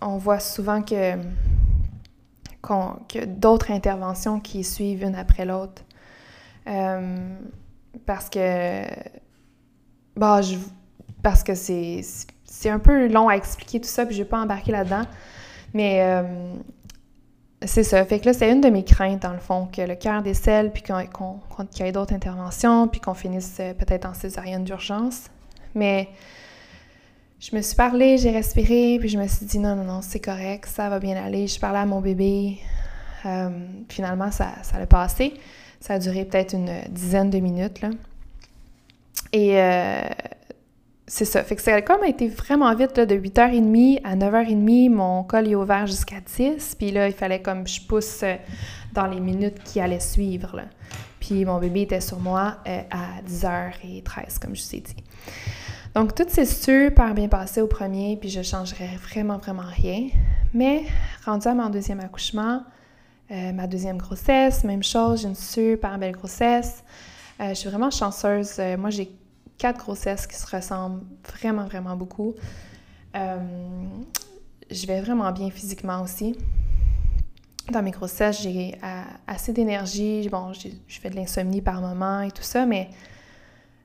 [0.00, 1.14] on voit souvent que,
[2.62, 5.82] que d'autres interventions qui suivent une après l'autre.
[6.68, 7.36] Euh,
[8.06, 8.84] parce que,
[10.16, 10.40] bah,
[11.22, 12.02] parce que c'est,
[12.66, 15.02] un peu long à expliquer tout ça, puis je vais pas embarquer là-dedans.
[15.74, 16.54] Mais euh,
[17.64, 18.04] c'est ça.
[18.04, 20.70] Fait que là, c'est une de mes craintes, dans le fond, que le cœur décèle,
[20.72, 25.24] puis qu'il y ait d'autres interventions, puis qu'on finisse euh, peut-être en césarienne d'urgence.
[25.74, 26.08] Mais
[27.42, 30.20] je me suis parlé, j'ai respiré, puis je me suis dit non, non, non, c'est
[30.20, 31.48] correct, ça va bien aller.
[31.48, 32.58] Je parlais à mon bébé.
[33.26, 33.50] Euh,
[33.88, 35.34] finalement, ça, ça a passé.
[35.80, 37.90] Ça a duré peut-être une dizaine de minutes, là.
[39.32, 40.02] Et euh,
[41.08, 41.42] c'est ça.
[41.42, 45.48] Fait que ça a comme été vraiment vite, là, de 8h30 à 9h30, mon col
[45.48, 46.76] est ouvert jusqu'à 10.
[46.76, 48.36] Puis là, il fallait comme je pousse euh,
[48.92, 50.60] dans les minutes qui allaient suivre.
[51.18, 54.96] Puis mon bébé était sur moi à 10h13, comme je vous ai dit.
[55.94, 60.08] Donc, tout s'est super bien passé au premier, puis je changerais vraiment, vraiment rien.
[60.54, 60.84] Mais,
[61.24, 62.62] rendu à mon deuxième accouchement,
[63.30, 66.82] euh, ma deuxième grossesse, même chose, j'ai une super belle grossesse.
[67.40, 68.60] je suis vraiment chanceuse.
[68.78, 69.10] moi, j'ai
[69.58, 72.34] quatre grossesses qui se ressemblent vraiment, vraiment beaucoup.
[73.14, 73.38] Euh,
[74.70, 76.36] je vais vraiment bien physiquement aussi.
[77.70, 78.76] Dans mes grossesses, j'ai
[79.26, 80.28] assez d'énergie.
[80.30, 82.88] Bon, je fais de l'insomnie par moment et tout ça, mais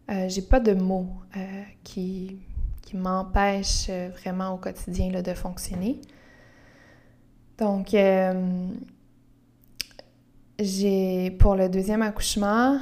[0.10, 2.38] euh, j'ai pas de mots euh, qui,
[2.82, 3.89] qui m'empêchent
[4.22, 6.00] vraiment au quotidien là, de fonctionner.
[7.58, 7.96] Donc,
[10.60, 12.80] j'ai pour le deuxième accouchement,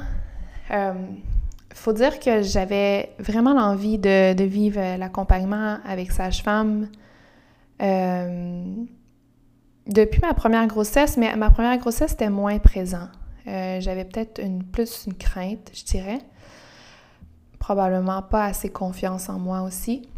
[1.76, 6.88] faut dire que j'avais vraiment l'envie de, vivre l'accompagnement avec sage-femme
[7.82, 8.64] euh,
[9.86, 13.08] depuis ma première grossesse, mais ma première grossesse était moins présent.
[13.46, 16.18] Euh, j'avais peut-être une, plus une crainte, je dirais.
[17.66, 20.08] Probablement pas assez confiance en moi aussi.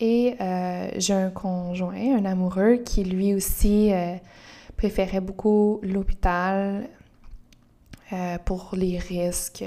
[0.00, 3.90] Et euh, j'ai un conjoint, un amoureux, qui lui aussi
[4.76, 6.88] préférait beaucoup l'hôpital
[8.44, 9.64] pour les risques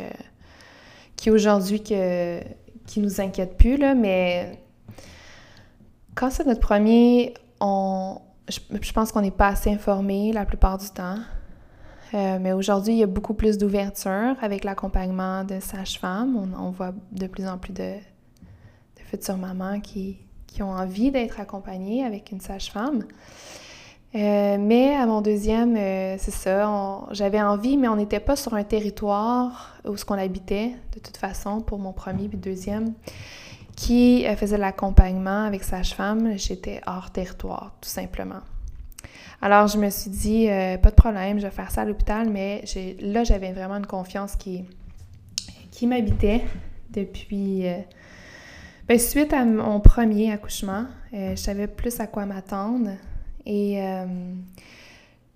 [1.22, 2.40] qui aujourd'hui que,
[2.88, 4.58] qui nous inquiète plus, là, mais
[6.16, 8.18] quand c'est notre premier, on,
[8.50, 11.20] je, pense qu'on n'est pas assez informé la plupart du temps.
[12.14, 16.54] Euh, mais aujourd'hui, il y a beaucoup plus d'ouverture avec l'accompagnement de sages-femmes.
[16.58, 17.94] On, voit de plus en plus de,
[19.06, 23.06] futures mamans qui, qui ont envie d'être accompagnées avec une sage-femme.
[24.14, 28.54] Euh, mais à mon deuxième, euh, c'est ça, j'avais envie, mais on n'était pas sur
[28.56, 32.94] un territoire où ce qu'on habitait, de toute façon, pour mon premier puis deuxième,
[33.78, 36.38] qui faisait l'accompagnement avec sage-femme.
[36.38, 38.42] J'étais hors territoire, tout simplement.
[39.42, 40.48] Alors, je me suis dit,
[40.82, 42.64] pas de problème, je vais faire ça à l'hôpital, mais
[43.02, 44.68] là, j'avais vraiment une confiance qui,
[45.88, 46.44] m'habitait
[46.92, 47.66] depuis...
[48.88, 52.90] Ben, suite à mon premier accouchement, je savais plus à quoi m'attendre.
[53.46, 54.06] Et euh,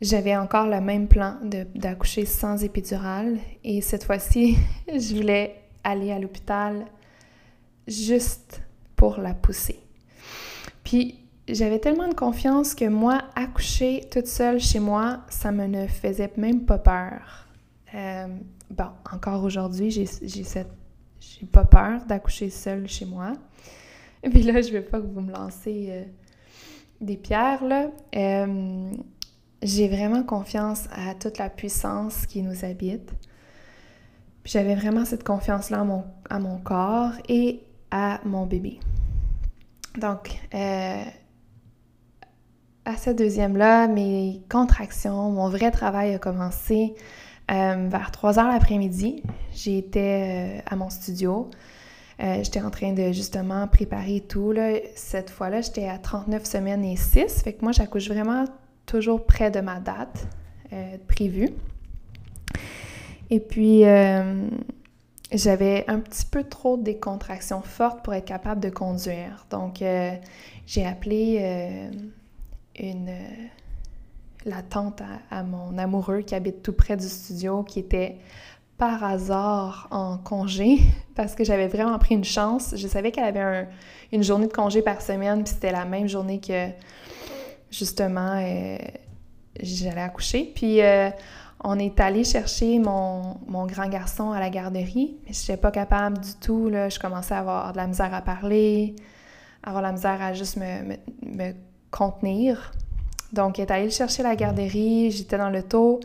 [0.01, 1.37] j'avais encore le même plan
[1.75, 3.37] d'accoucher sans épidural.
[3.63, 6.85] Et cette fois-ci, je voulais aller à l'hôpital
[7.87, 8.61] juste
[8.95, 9.79] pour la pousser.
[10.83, 15.88] Puis j'avais tellement de confiance que moi, accoucher toute seule chez moi, ça me ne
[15.88, 17.47] faisait même pas peur.
[17.93, 18.27] Euh,
[18.71, 23.34] bon, encore aujourd'hui, j'ai pas peur d'accoucher seule chez moi.
[24.23, 26.03] Et puis là, je vais pas que vous me lancez euh,
[26.99, 28.91] des pierres, là, euh,
[29.62, 33.12] j'ai vraiment confiance à toute la puissance qui nous habite.
[34.45, 35.86] j'avais vraiment cette confiance-là
[36.29, 38.79] à mon, corps et à mon bébé.
[39.97, 40.39] Donc,
[42.86, 46.93] à ce deuxième-là, mes contractions, mon vrai travail a commencé
[47.52, 49.24] euh, vers 3 heures l'après-midi.
[49.54, 51.50] J'étais à mon studio.
[52.21, 54.52] Euh, j'étais en train de justement préparer tout.
[54.52, 54.78] Là.
[54.95, 57.43] Cette fois-là, j'étais à 39 semaines et 6.
[57.43, 58.45] Fait que moi, j'accouche vraiment
[58.86, 60.28] toujours près de ma date
[60.71, 61.50] euh, prévue.
[63.30, 64.48] Et puis, euh,
[65.32, 69.45] j'avais un petit peu trop des contractions fortes pour être capable de conduire.
[69.50, 69.84] Donc,
[70.67, 71.89] j'ai appelé
[72.79, 73.11] une,
[74.69, 78.17] tante à, mon amoureux qui habite tout près du studio, qui était
[78.77, 80.79] par hasard en congé
[81.15, 82.73] parce que j'avais vraiment pris une chance.
[82.75, 83.67] Je savais qu'elle avait
[84.11, 86.69] une journée de congé par semaine, puis c'était la même journée que
[87.71, 88.77] justement euh,
[89.61, 90.51] j'allais accoucher.
[90.53, 91.09] Puis euh,
[91.63, 96.19] on est allé chercher mon, grand garçon à la garderie, mais je n'étais pas capable
[96.19, 96.69] du tout.
[96.69, 96.89] Là.
[96.89, 98.95] Je commençais à avoir de la misère à parler,
[99.63, 101.53] avoir la misère à juste me,
[101.95, 102.73] contenir.
[103.34, 105.99] Donc, il est allé chercher la garderie, j'étais dans le taux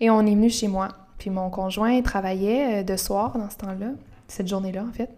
[0.00, 0.88] et on est venu chez moi.
[1.18, 3.88] Puis mon conjoint travaillait euh, de soir dans ce temps-là,
[4.28, 5.10] cette journée-là en fait.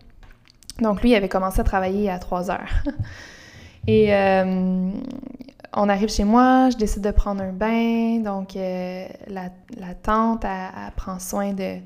[0.81, 2.83] Donc lui, il avait commencé à travailler à 3 heures.
[3.87, 4.91] Et euh,
[5.75, 8.21] on arrive chez moi, je décide de prendre un bain.
[8.21, 9.51] Donc euh, la,
[10.03, 11.79] tante, elle, prend soin de,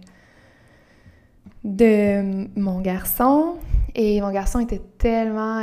[1.64, 3.56] de mon garçon.
[3.94, 5.62] Et mon garçon était tellement,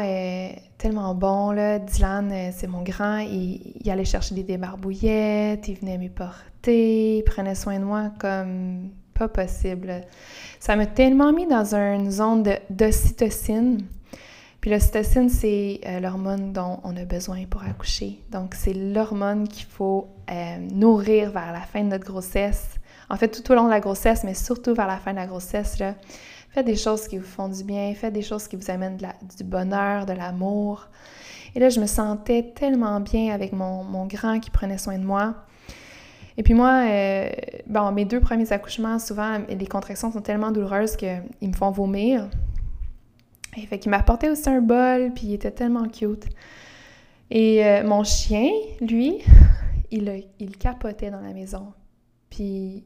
[0.80, 1.78] tellement bon, là.
[1.78, 7.24] Dylan, c'est mon grand, il, il, allait chercher des débarbouillettes, il venait me porter il
[7.24, 10.02] prenait soin de moi comme pas possible.
[10.60, 13.86] Ça m'a tellement mis dans une zone d'ocytocine.
[14.62, 18.20] Puis l'ocytocine, c'est euh, l'hormone dont on a besoin pour accoucher.
[18.30, 22.76] Donc, c'est l'hormone qu'il faut euh, nourrir vers la fin de notre grossesse.
[23.10, 25.28] En fait, tout au long de la grossesse, mais surtout vers la fin de la
[25.28, 25.80] grossesse.
[25.80, 25.96] Là.
[26.50, 29.44] Faites des choses qui vous font du bien, faites des choses qui vous amènent du
[29.44, 30.88] bonheur, de l'amour.
[31.56, 35.04] Et là, je me sentais tellement bien avec mon, mon grand qui prenait soin de
[35.04, 35.36] moi.
[36.38, 37.30] Et puis moi, euh,
[37.68, 42.30] bon, mes deux premiers accouchements, souvent, les contractions sont tellement douloureuses qu'ils me font vomir.
[43.58, 46.28] Et fait qu'il m'apportait aussi un bol, puis il était tellement cute.
[47.30, 49.18] Et euh, mon chien, lui,
[49.92, 51.74] il, il capotait dans la maison.
[52.30, 52.86] Puis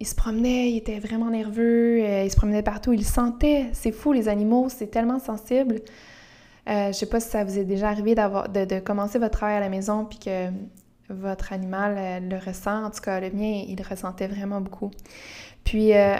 [0.00, 3.66] il se promenait, il était vraiment nerveux, euh, il se promenait partout, il sentait.
[3.72, 5.80] C'est fou, les animaux, c'est tellement sensible.
[6.66, 9.56] Je je sais pas si ça vous est déjà arrivé de, de, commencer votre travail
[9.56, 10.50] à la maison puis que
[11.10, 12.84] votre animal euh, le ressent.
[12.84, 14.90] En tout cas, le mien, il le ressentait vraiment beaucoup.
[15.64, 16.14] Puis, euh,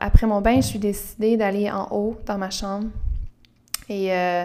[0.00, 2.88] après mon bain, je suis décidée d'aller en haut dans ma chambre
[3.88, 4.44] et euh,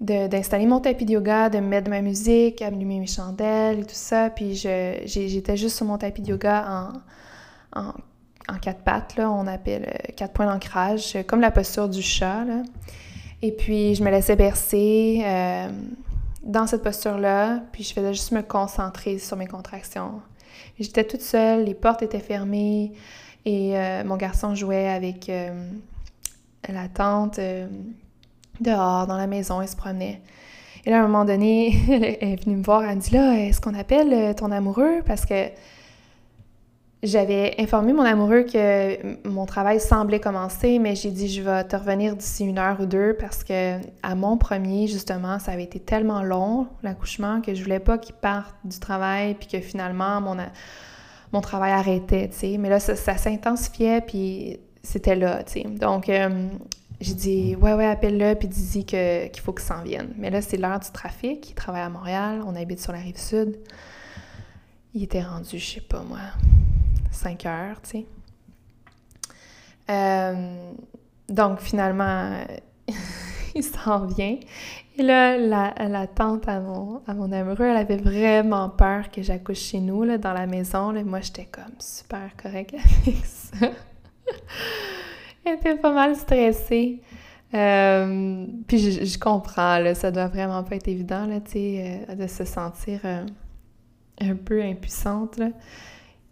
[0.00, 4.30] d'installer mon tapis de yoga, de mettre ma musique, allumer mes chandelles et tout ça.
[4.30, 6.92] Puis, j'étais juste sur mon tapis de yoga en,
[7.74, 12.44] en, quatre pattes, là, on appelle quatre points d'ancrage, comme la posture du chat.
[13.42, 15.22] Et puis, je me laissais bercer
[16.44, 20.20] dans cette posture-là, puis je faisais juste me concentrer sur mes contractions.
[20.78, 22.92] J'étais toute seule, les portes étaient fermées
[23.44, 25.50] et euh, mon garçon jouait avec euh,
[26.68, 27.66] la tante euh,
[28.60, 30.20] dehors, dans la maison, il se promenait.
[30.84, 33.38] Et là, à un moment donné, elle est venue me voir, elle me dit là,
[33.38, 35.02] est-ce qu'on appelle ton amoureux?
[35.06, 35.48] Parce que
[37.04, 41.76] j'avais informé mon amoureux que mon travail semblait commencer, mais j'ai dit je vais te
[41.76, 45.78] revenir d'ici une heure ou deux parce que à mon premier, justement, ça avait été
[45.78, 50.36] tellement long, l'accouchement, que je voulais pas qu'il parte du travail puis que finalement mon,
[51.32, 52.58] mon travail arrêtait, tu sais.
[52.58, 55.62] Mais là, ça, s'intensifiait puis c'était là, tu sais.
[55.62, 56.48] Donc, euh,
[57.02, 60.14] j'ai dit ouais, ouais, appelle-le puis dis-y qu'il faut qu'il s'en vienne.
[60.16, 61.50] Mais là, c'est l'heure du trafic.
[61.50, 63.58] Il travaille à Montréal, on habite sur la rive sud.
[64.94, 66.20] Il était rendu, je sais pas moi,
[67.14, 68.06] 5 heures, tu sais.
[69.90, 70.72] Euh,
[71.28, 72.38] donc finalement,
[73.54, 74.38] il s'en vient.
[74.96, 79.58] Et là, la, tante à mon, à mon amoureux, elle avait vraiment peur que j'accouche
[79.58, 80.92] chez nous, là, dans la maison.
[80.92, 81.02] Là.
[81.02, 82.74] Moi, j'étais comme super correcte
[85.44, 87.00] elle était pas mal stressée.
[87.52, 92.14] Euh, puis je, comprends, là, ça doit vraiment pas être évident, là, tu sais, euh,
[92.14, 95.38] de se sentir un peu impuissante.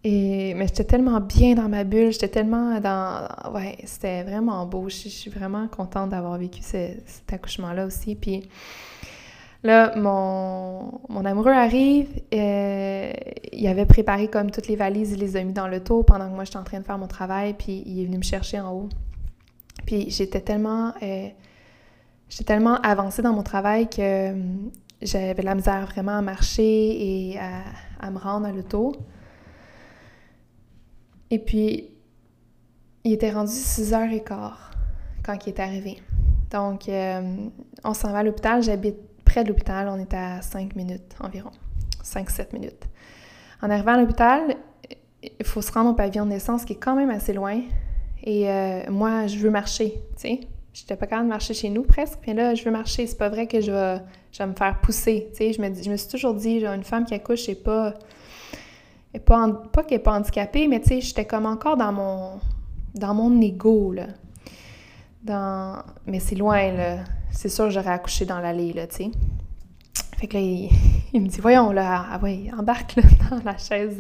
[0.05, 3.29] Mais j'étais tellement bien dans ma bulle, j'étais tellement dans...
[3.53, 4.89] Ouais, c'était vraiment beau.
[4.89, 8.17] Je, suis vraiment contente d'avoir vécu cet accouchement-là aussi.
[8.17, 8.49] Puis
[9.63, 13.13] là, mon, mon amoureux arrive, euh,
[13.53, 16.29] il avait préparé comme toutes les valises, il les a mis dans le taux pendant
[16.29, 18.59] que moi j'étais en train de faire mon travail, puis il est venu me chercher
[18.59, 18.89] en haut.
[19.87, 20.93] Puis j'étais tellement...
[21.03, 21.29] Euh,
[22.29, 24.35] j'étais tellement avancée dans mon travail que
[25.03, 28.97] j'avais de la misère vraiment à marcher et à, me rendre à l'auto.
[31.33, 31.89] Et puis,
[33.05, 34.53] il était rendu 6h15
[35.25, 35.97] quand il est arrivé.
[36.51, 37.49] Donc, euh,
[37.83, 38.63] on s'en va à l'hôpital.
[38.63, 39.89] J'habite près de l'hôpital.
[39.89, 41.51] On est à 5 minutes environ.
[42.05, 42.85] 5-7 minutes.
[43.63, 44.57] En arrivant à l'hôpital,
[45.23, 47.63] il faut se rendre au pavillon de naissance qui est quand même assez loin.
[48.23, 50.41] Et euh, moi, je veux marcher, tu sais.
[50.75, 53.07] J'étais pas capable de marcher chez nous presque, mais là, je veux marcher.
[53.07, 54.03] C'est pas vrai que je vais,
[54.33, 55.29] je me faire pousser.
[55.31, 57.95] Tu sais, je me, je me suis toujours dit, une femme qui accouche, c'est pas.
[59.21, 59.49] Pas,
[59.87, 62.41] qu'elle est pas handicapée, mais tu sais, j'étais comme encore dans mon.
[62.95, 64.07] dans mon ego, là.
[65.23, 65.83] Dans...
[66.07, 66.97] Mais c'est loin, là.
[67.31, 69.11] C'est sûr j'aurais accouché dans l'allée, là, tu sais.
[70.17, 70.71] Fait que là, il,
[71.21, 73.99] me dit, voyons, là, ah, ouais, embarque, là, dans la chaise.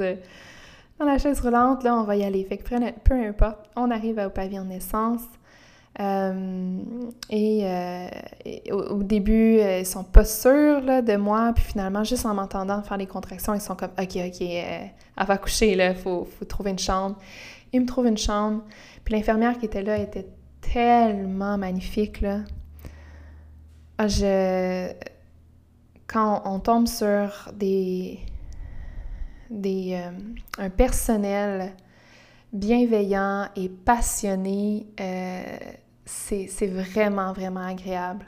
[0.98, 2.44] dans la chaise roulante, là, on va y aller.
[2.44, 5.22] Fait que peu importe, on arrive au pavillon de naissance.
[6.00, 6.78] Euh,
[7.32, 8.08] euh,
[8.44, 12.34] et, au, début, euh, ils sont pas sûrs là, de moi, puis finalement, juste en
[12.34, 14.90] m'entendant faire des contractions, ils sont comme OK, OK, elle
[15.26, 17.16] va coucher, il faut, faut trouver une chambre.
[17.72, 18.62] Ils me trouvent une chambre.
[19.04, 20.26] Puis l'infirmière qui était là était
[20.60, 22.20] tellement magnifique.
[22.20, 22.40] Là.
[23.98, 24.90] Ah, je...
[26.06, 28.18] Quand on tombe sur des,
[29.48, 29.98] des,
[30.58, 31.72] un personnel
[32.52, 34.86] bienveillant et passionné,
[36.12, 38.24] c'est vraiment, vraiment agréable.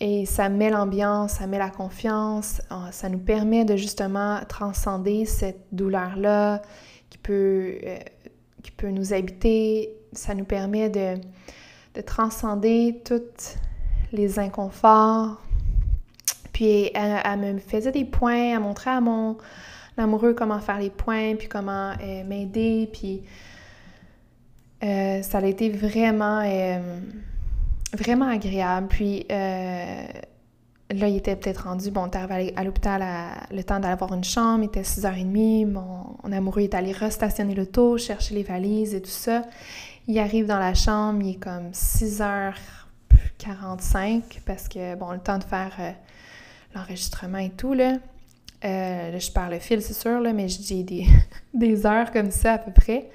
[0.00, 5.64] Et ça met l'ambiance, ça met la confiance, ça nous permet de justement transcender cette
[5.70, 6.60] douleur-là
[7.08, 7.98] qui peut, euh,
[8.62, 9.94] qui peut nous habiter.
[10.12, 11.20] Ça nous permet de,
[11.94, 13.56] de transcender tous
[14.12, 15.40] les inconforts.
[16.52, 19.38] Puis elle, me faisait des points, elle montrait à mon
[19.96, 23.22] amoureux comment faire les points, puis comment euh, m'aider, puis
[24.82, 26.98] euh, ça a été vraiment, euh,
[27.92, 28.88] vraiment agréable.
[28.88, 30.02] Puis euh,
[30.90, 33.00] là, il était peut-être rendu, bon, on arrivé à l'hôpital
[33.52, 38.34] le temps d'avoir une chambre, il était 6h30, mon, amoureux est allé restationner l'auto, chercher
[38.34, 39.44] les valises et tout ça.
[40.08, 45.44] Il arrive dans la chambre, il est comme 6h45 parce que, bon, le temps de
[45.44, 45.94] faire
[46.74, 47.98] l'enregistrement et tout, là.
[48.64, 51.06] là, je parle le fil, c'est sûr, là, mais je dis des,
[51.54, 53.08] des heures comme ça à peu près.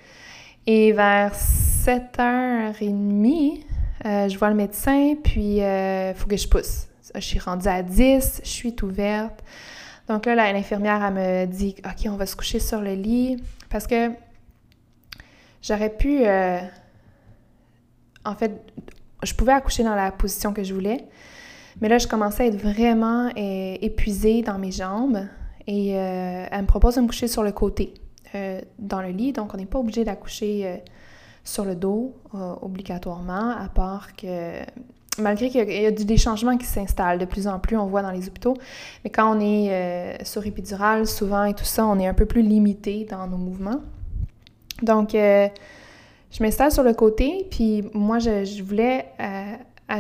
[0.70, 3.64] Et vers 7h30,
[4.06, 6.88] euh, je vois le médecin, puis il euh, faut que je pousse.
[7.16, 9.46] Je suis rendue à 10, je suis ouverte.
[10.10, 13.42] Donc là, l'infirmière, elle me dit OK, on va se coucher sur le lit.
[13.70, 14.12] Parce que
[15.62, 16.26] j'aurais pu.
[16.26, 16.60] Euh,
[18.26, 18.52] en fait,
[19.24, 21.08] je pouvais accoucher dans la position que je voulais.
[21.80, 25.28] Mais là, je commençais à être vraiment épuisée dans mes jambes.
[25.66, 27.94] Et elle me propose de me coucher sur le côté.
[28.36, 30.76] Euh, dans le lit, donc on n'est pas obligé d'accoucher euh,
[31.44, 34.60] sur le dos euh, obligatoirement, à part que
[35.18, 38.12] malgré qu'il y a des changements qui s'installent de plus en plus, on voit dans
[38.12, 38.56] les hôpitaux,
[39.04, 42.44] mais quand on est sur épidural, souvent et tout ça, on est un peu plus
[42.44, 43.82] limité dans nos mouvements.
[44.84, 45.50] Donc, je
[46.40, 49.08] m'installe sur le côté, puis moi, je voulais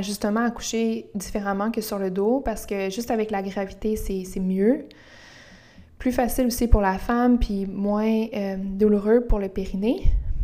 [0.01, 4.85] justement accoucher différemment que sur le dos, parce que juste avec la gravité, c'est mieux
[5.99, 10.03] plus facile aussi pour la femme, puis moins euh, douloureux pour le périnée.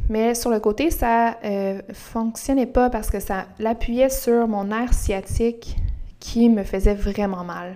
[0.10, 4.94] Mais sur le côté, ça euh, fonctionnait pas parce que ça l'appuyait sur mon nerf
[4.94, 5.78] sciatique
[6.20, 7.76] qui me faisait vraiment mal.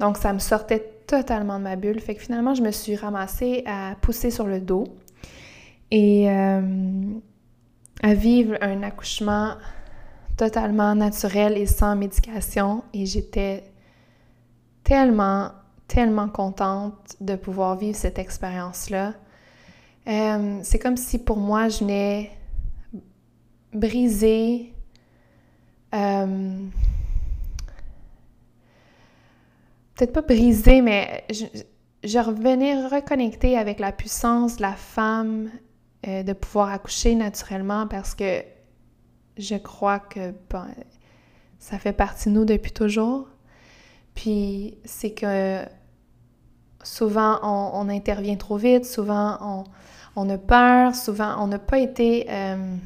[0.00, 2.00] Donc ça me sortait totalement de ma bulle.
[2.00, 4.84] Fait que finalement, je me suis ramassée à pousser sur le dos.
[5.90, 6.60] et euh,
[8.02, 9.54] à vivre un accouchement
[10.36, 12.82] totalement naturel et sans médication.
[12.92, 13.64] Et j'étais
[14.82, 15.52] tellement,
[15.88, 19.14] tellement contente de pouvoir vivre cette expérience-là.
[20.06, 22.30] Euh, c'est comme si pour moi, je n'ai
[23.72, 24.74] brisé
[25.94, 26.66] euh,
[29.94, 35.50] peut-être pas brisé, mais je, revenais reconnecter avec la puissance de la femme
[36.06, 38.42] euh, de pouvoir accoucher naturellement parce que
[39.36, 40.34] je crois que
[41.58, 43.28] ça fait partie de nous depuis toujours.
[44.14, 45.62] Puis c'est que
[46.82, 49.64] souvent on, intervient trop vite, souvent
[50.16, 52.76] on, a peur, souvent on n'a pas été euh,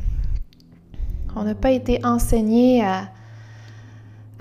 [1.36, 3.08] on n'a pas été enseigné à,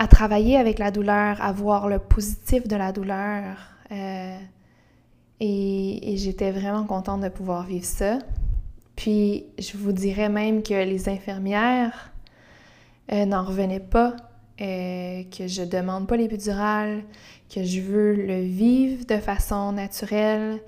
[0.08, 3.56] travailler avec la douleur, à voir le positif de la douleur.
[3.92, 4.38] Euh,
[5.40, 8.18] et, j'étais vraiment contente de pouvoir vivre ça.
[8.96, 12.12] Puis je vous dirais même que les infirmières
[13.12, 14.16] n'en revenaient pas,
[14.60, 17.02] euh, que je demande pas l'épidurale,
[17.52, 20.60] que je veux le vivre de façon naturelle.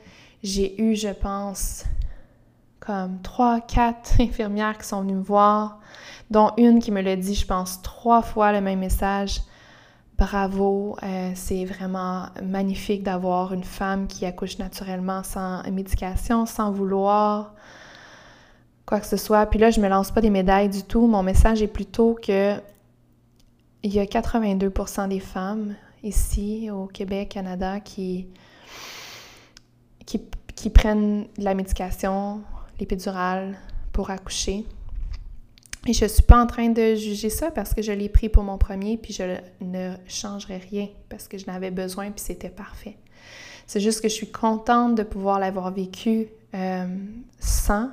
[0.43, 1.85] J'ai eu, je pense,
[2.79, 5.81] comme trois, quatre infirmières qui sont venues me voir,
[6.31, 9.41] dont une qui me l'a dit, je pense, trois fois le même message.
[10.17, 17.55] Bravo, euh, c'est vraiment magnifique d'avoir une femme qui accouche naturellement sans médication, sans vouloir
[18.87, 19.47] quoi que ce soit.
[19.47, 21.07] Puis là, je me lance pas des médailles du tout.
[21.07, 22.57] Mon message est plutôt que
[23.83, 28.27] il y a 82% des femmes ici au Québec, Canada, qui,
[30.07, 32.43] qui, prennent la médication,
[32.79, 33.57] l'épidurale,
[33.93, 34.65] pour accoucher.
[35.87, 38.29] Et je ne suis pas en train de juger ça parce que je l'ai pris
[38.29, 42.51] pour mon premier, puis je ne changerai rien parce que je n'avais besoin, puis c'était
[42.51, 42.99] parfait.
[43.67, 46.87] C'est juste que je suis contente de pouvoir l'avoir vécu euh,
[47.39, 47.91] sans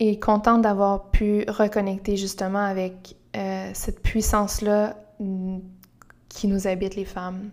[0.00, 4.96] et contente d'avoir pu reconnecter justement avec euh, cette puissance-là
[6.28, 7.50] qui nous habite les femmes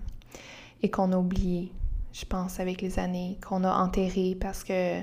[0.82, 1.72] et qu'on a oublié,
[2.14, 5.00] je pense, avec les années, qu'on a enterré parce que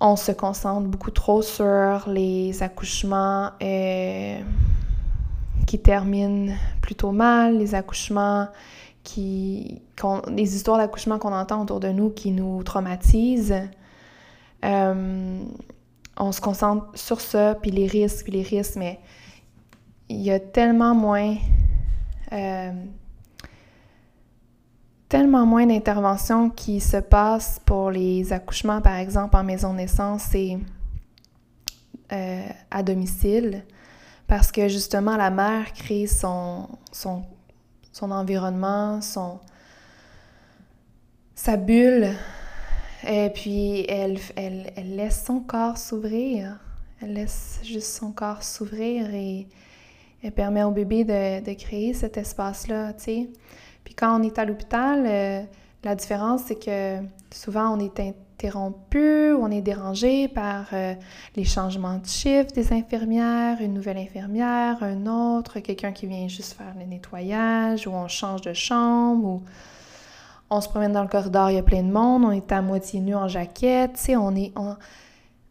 [0.00, 4.40] on se concentre beaucoup trop sur les accouchements euh,
[5.66, 8.48] qui terminent plutôt mal, les accouchements
[9.04, 9.80] qui.
[10.28, 13.54] les histoires d'accouchement qu'on entend autour de nous qui nous traumatisent.
[14.64, 15.42] Euh,
[16.16, 19.00] on se concentre sur ça, puis les risques, puis les risques, mais
[20.12, 21.36] il y a tellement moins.
[22.32, 22.72] Euh,
[25.08, 30.34] tellement moins d'interventions qui se passent pour les accouchements, par exemple, en maison de naissance
[30.34, 30.56] et
[32.12, 33.62] euh, à domicile,
[34.26, 37.24] parce que justement, la mère crée son, son,
[37.92, 39.38] son environnement, son,
[41.34, 42.14] sa bulle,
[43.06, 46.58] et puis elle, elle, elle laisse son corps s'ouvrir.
[47.02, 49.46] Elle laisse juste son corps s'ouvrir et
[50.22, 53.30] elle permet au bébé de, créer cet espace-là, tu sais.
[53.84, 55.42] Puis quand on est à l'hôpital, euh,
[55.82, 56.98] la différence, c'est que
[57.32, 60.94] souvent on est interrompu on est dérangé par euh,
[61.36, 66.54] les changements de chiffre des infirmières, une nouvelle infirmière, un autre, quelqu'un qui vient juste
[66.54, 69.42] faire le nettoyage, ou on change de chambre, ou
[70.50, 72.62] on se promène dans le corridor, il y a plein de monde, on est à
[72.62, 74.52] moitié nu en jaquette, tu sais, on est...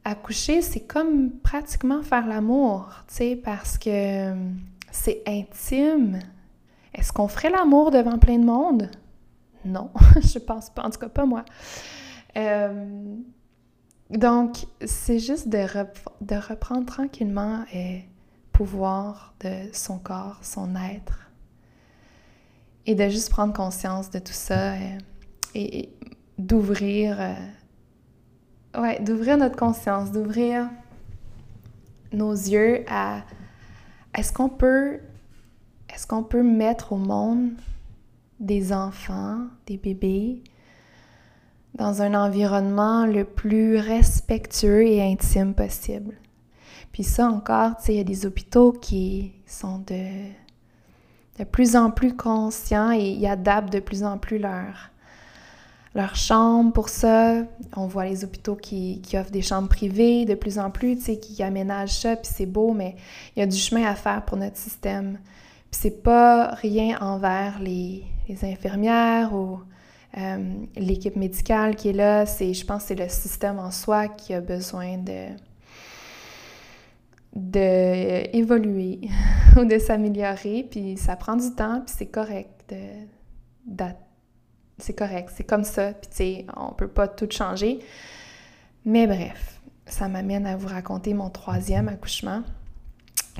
[0.04, 4.52] Accoucher, c'est comme pratiquement faire l'amour, tu sais, parce que euh,
[4.92, 6.20] c'est intime,
[6.94, 8.90] est-ce qu'on ferait l'amour devant plein de monde?
[9.64, 9.92] Non,
[10.22, 11.46] je pense pas, en tout cas pas moi.
[12.38, 13.16] Euh,
[14.10, 15.66] donc, c'est juste de,
[16.36, 18.02] reprendre tranquillement et
[18.52, 21.30] pouvoir de son corps, son être,
[22.86, 24.98] et de juste prendre conscience de tout ça euh,
[25.56, 25.90] et,
[26.38, 27.34] d'ouvrir, euh,
[28.78, 30.70] ouais, d'ouvrir notre conscience, d'ouvrir
[32.14, 33.22] nos yeux à
[34.18, 35.00] est-ce qu'on peut
[35.94, 37.52] est-ce qu'on peut mettre au monde
[38.40, 40.42] des enfants, des bébés,
[41.76, 46.16] dans un environnement le plus respectueux et intime possible?
[46.94, 50.30] Puis ça encore, tu sais, il y a des hôpitaux qui sont de,
[51.40, 54.91] de plus en plus conscients et ils adaptent de plus en plus leur,
[55.94, 57.44] leur chambre pour ça.
[57.76, 61.02] On voit les hôpitaux qui, qui, offrent des chambres privées de plus en plus, tu
[61.04, 62.96] sais, qui aménagent ça, puis c'est beau, mais
[63.36, 65.18] il y a du chemin à faire pour notre système
[65.72, 68.04] c'est pas rien envers les,
[68.44, 69.60] infirmières ou
[70.18, 72.26] euh, l'équipe médicale qui est là.
[72.26, 75.28] C'est, je pense que c'est le système en soi qui a besoin de
[77.34, 79.00] d'évoluer
[79.58, 82.74] ou de s'améliorer, puis ça prend du temps, puis c'est correct
[83.66, 83.86] de,
[84.82, 87.80] c'est correct, c'est comme ça, puis tu sais, on peut pas tout changer.
[88.86, 92.44] Mais bref, ça m'amène à vous raconter mon troisième accouchement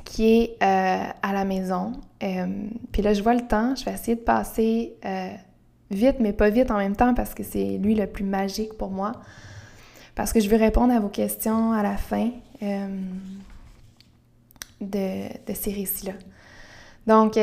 [0.04, 1.94] qui est euh, à la maison.
[2.24, 5.30] Euh, puis là, je vois le temps, je vais essayer de passer euh,
[5.90, 8.92] vite, mais pas vite en même temps parce que c'est lui le plus magique pour
[8.92, 9.14] moi.
[10.16, 12.32] Parce que je veux répondre à vos questions à la fin
[12.62, 12.88] de,
[14.82, 16.14] de, ces récits-là.
[17.08, 17.38] Donc,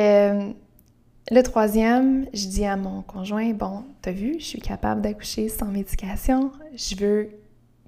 [1.30, 5.66] le troisième, je dis à mon conjoint, bon, t'as vu, je suis capable d'accoucher sans
[5.66, 6.52] médication.
[6.74, 7.30] Je veux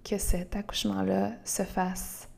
[0.04, 2.28] que cet accouchement-là se fasse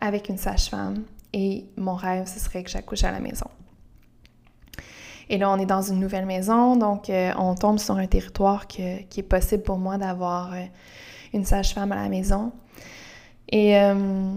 [0.00, 3.46] avec une sage-femme et mon rêve, ce serait que j'accouche à la maison.
[5.28, 8.66] Et là, on est dans une nouvelle maison, donc euh, on tombe sur un territoire
[8.66, 10.64] qui est possible pour moi d'avoir euh,
[11.32, 12.52] une sage-femme à la maison.
[13.52, 14.34] Euh,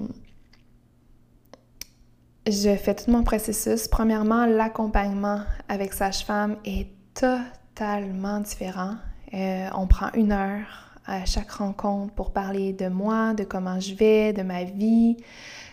[2.48, 3.88] je fais tout mon processus.
[3.88, 8.95] Premièrement, l'accompagnement avec sage-femme est totalement différent.
[9.34, 14.34] on prend une heure à chaque rencontre pour parler de moi, de comment je vais,
[14.34, 15.18] de ma vie,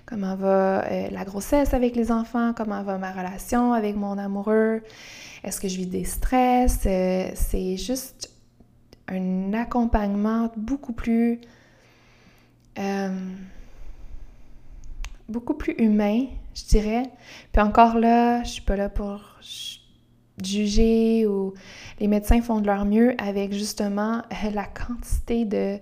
[0.06, 4.82] comment va euh, la grossesse avec les enfants, comment va ma relation avec mon amoureux,
[5.42, 6.82] est-ce que je vis des stress?
[6.86, 8.30] Euh, c'est juste
[9.08, 11.40] un accompagnement beaucoup plus...
[12.78, 13.08] Euh,
[15.28, 17.10] beaucoup plus humain, je dirais.
[17.52, 19.20] Puis encore là, je suis pas là pour
[20.42, 21.54] juger ou
[22.00, 24.22] les médecins font de leur mieux avec justement
[24.52, 25.78] la quantité de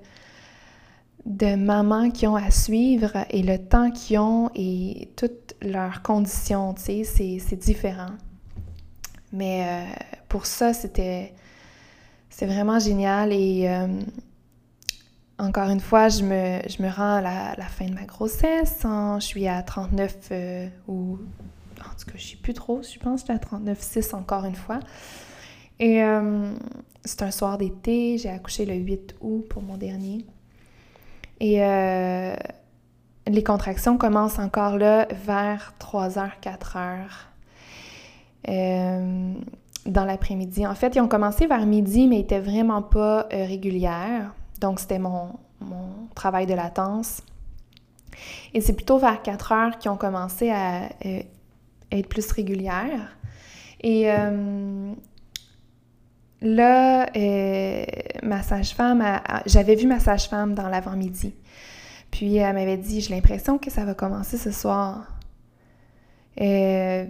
[1.24, 6.74] de mamans qui ont à suivre et le temps qu'ils ont et toutes leurs conditions,
[6.74, 8.10] tu sais, c'est différent.
[9.32, 11.32] Mais euh, pour ça, c'était
[12.28, 13.86] c'est vraiment génial et euh,
[15.42, 18.80] encore une fois, je me, je me rends à la, fin de ma grossesse.
[18.84, 21.18] je suis à 39 euh, ou
[21.80, 24.44] en tout cas, je sais plus trop, je pense que je suis à 39,6 encore
[24.44, 24.80] une fois.
[25.80, 26.00] Et
[27.04, 30.24] c'est un soir d'été, j'ai accouché le 8 août pour mon dernier.
[31.40, 32.34] Et euh,
[33.26, 37.06] les contractions commencent encore là vers 3h, 4h
[38.48, 39.34] euh,
[39.86, 40.64] dans l'après-midi.
[40.66, 44.34] En fait, ils ont commencé vers midi, mais ils n'étaient vraiment pas euh, régulières.
[44.62, 45.38] Donc, c'était mon,
[46.14, 47.22] travail de latence.
[48.54, 50.88] Et c'est plutôt vers 4 heures qu'ils ont commencé à
[51.90, 53.16] être plus régulières.
[53.80, 54.08] Et
[56.42, 57.84] Là, euh,
[58.24, 61.34] ma sage-femme, j'avais vu ma sage-femme dans l'avant-midi.
[62.10, 65.06] Puis elle m'avait dit, j'ai l'impression que ça va commencer ce soir.
[66.40, 67.06] Euh,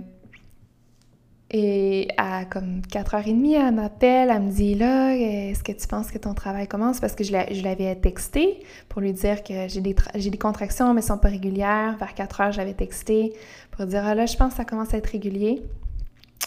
[1.55, 6.17] et à comme 4h30, elle m'appelle, elle me dit là, est-ce que tu penses que
[6.17, 6.99] ton travail commence?
[6.99, 11.19] Parce que je l'avais texté pour lui dire que j'ai des, contractions, mais elles sont
[11.19, 11.97] pas régulières.
[11.99, 13.35] Vers 4h, j'avais texté
[13.71, 15.63] pour dire ah là, je pense que ça commence à être régulier.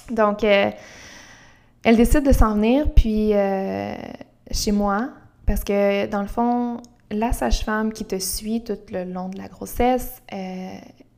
[0.10, 0.72] Donc, euh,
[1.84, 3.94] elle décide de s'en venir, puis euh,
[4.50, 5.10] chez moi,
[5.46, 6.78] parce que dans le fond,
[7.12, 10.76] la sage-femme qui te suit tout le long de la grossesse, euh,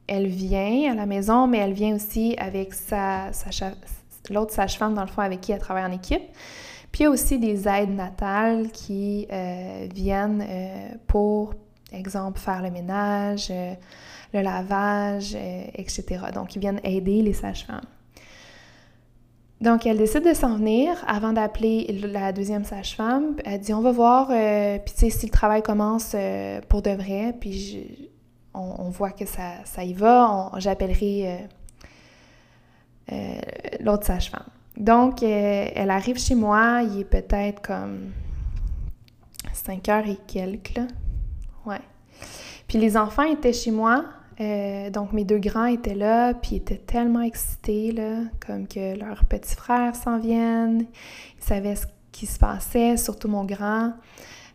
[0.08, 3.32] elle vient à la maison, mais elle vient aussi avec sa,
[4.30, 6.24] l'autre sage-femme, dans le fond, avec qui elle travaille en équipe.
[6.92, 10.46] Puis il y a aussi des aides natales qui euh, viennent
[11.08, 11.54] pour,
[11.92, 13.52] exemple, faire le ménage,
[14.34, 15.36] le lavage,
[15.76, 16.06] etc.
[16.34, 17.82] Donc, ils viennent aider les sages-femmes.
[19.60, 23.38] Donc, elle décide de s'en venir avant d'appeler la deuxième sage-femme.
[23.44, 26.84] Elle dit On va voir, euh, puis tu sais, si le travail commence euh, pour
[26.84, 28.10] de vrai, puis
[28.58, 31.48] on, voit que ça, y va, j'appellerai
[33.12, 33.40] euh,
[33.80, 34.48] l'autre sage-femme.
[34.76, 38.12] Donc, elle arrive chez moi, il est peut-être comme
[39.54, 40.82] 5 heures et quelques.
[42.68, 44.06] Puis les enfants étaient chez moi,
[44.42, 47.96] euh, donc mes deux grands étaient là, puis ils étaient tellement excités,
[48.46, 50.86] comme que leurs petits frères s'en viennent.
[51.40, 53.94] Ils savaient ce qui se passait, surtout mon grand.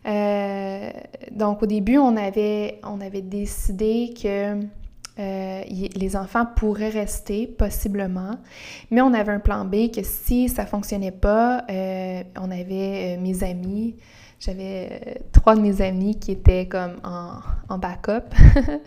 [0.05, 0.91] Euh,
[1.31, 4.59] donc au début, on avait, on avait décidé que
[5.19, 8.37] euh, les enfants pourraient rester, possiblement,
[8.91, 13.95] mais on avait un plan B que si ça fonctionnait pas, on avait mes amis.
[14.39, 18.33] J'avais trois de mes amis qui étaient comme en, backup.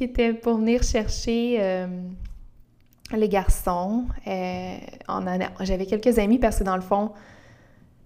[0.00, 1.86] qui était pour venir chercher euh,
[3.12, 4.06] les garçons.
[4.26, 4.76] Euh,
[5.60, 7.12] j'avais quelques amis parce que dans le fond,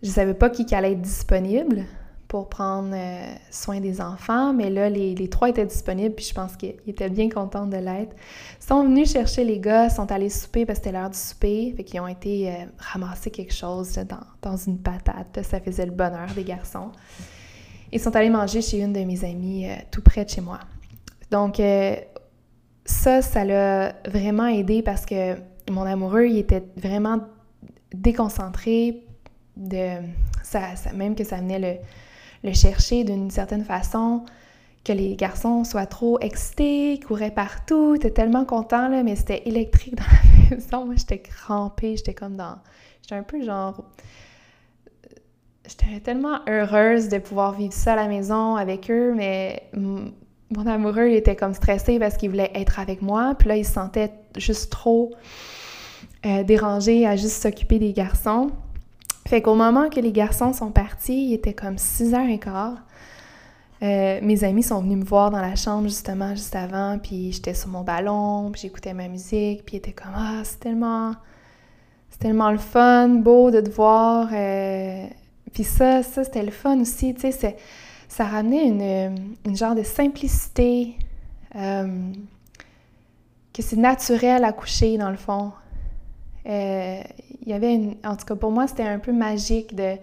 [0.02, 1.84] je savais pas qui allait être disponible
[2.34, 6.56] pour prendre euh, soin des enfants, mais là, les, trois étaient disponibles, puis je pense
[6.56, 8.16] qu'ils étaient bien contents de l'être.
[8.60, 11.72] Ils sont venus chercher les gars, sont allés souper parce que c'était l'heure du souper,
[11.76, 14.00] fait qu'ils ont été ramasser quelque chose
[14.42, 15.44] dans, une patate.
[15.44, 16.90] Ça faisait le bonheur des garçons.
[17.92, 20.58] Ils sont allés manger chez une de mes amies tout près de chez moi.
[21.30, 21.94] Donc, euh,
[22.84, 25.36] ça, ça l'a vraiment aidé parce que
[25.70, 27.20] mon amoureux, il était vraiment
[27.92, 29.04] déconcentré
[29.56, 29.98] de...
[30.42, 31.78] Ça, même que ça venait le
[32.52, 34.24] chercher d'une certaine façon,
[34.84, 39.96] que les garçons soient trop excités, couraient partout, t'es tellement content, là, mais c'était électrique
[39.96, 40.04] dans
[40.50, 40.84] la maison.
[40.84, 42.58] Moi, j'étais crampée, j'étais comme dans...
[43.02, 43.82] J'étais un peu genre...
[45.66, 51.08] J'étais tellement heureuse de pouvoir vivre ça à la maison avec eux, mais mon amoureux,
[51.08, 54.12] il était comme stressé parce qu'il voulait être avec moi, puis là, il se sentait
[54.36, 55.14] juste trop
[56.26, 58.50] euh, dérangé à juste s'occuper des garçons.
[59.34, 62.76] Fait qu'au moment que les garçons sont partis, il était comme 6h15.
[63.82, 67.52] Euh, mes amis sont venus me voir dans la chambre justement juste avant, puis j'étais
[67.52, 71.14] sur mon ballon, puis j'écoutais ma musique, puis ils étaient comme ah c'est tellement
[72.10, 74.28] c'est tellement le fun, beau de te voir.
[74.32, 75.04] Euh.
[75.52, 77.56] Puis ça, ça c'était le fun aussi, tu sais,
[78.06, 80.94] ça ramenait une, une, genre de simplicité,
[81.56, 82.12] euh,
[83.52, 85.50] que c'est naturel à coucher dans le fond.
[86.44, 89.96] Il y avait une, en tout cas pour moi c'était un peu magique de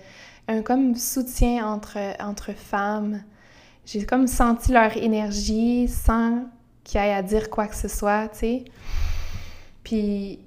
[0.48, 3.22] un comme soutien entre entre femmes
[3.86, 6.46] j'ai comme senti leur énergie sans
[6.84, 8.66] qu'il ait à dire quoi que ce soit, tu sais.
[9.84, 10.40] Puis,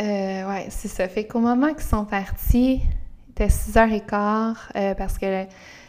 [0.00, 1.06] euh, ouais, c'est ça.
[1.08, 2.80] Fait qu'au moment qu'ils sont partis,
[3.28, 5.46] il était 6h15, euh, parce que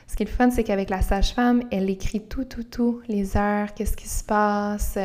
[0.08, 3.38] ce qui est le fun, c'est qu'avec la sage-femme, elle écrit tout, tout, tout, les
[3.38, 4.98] heures, qu'est-ce qui se passe.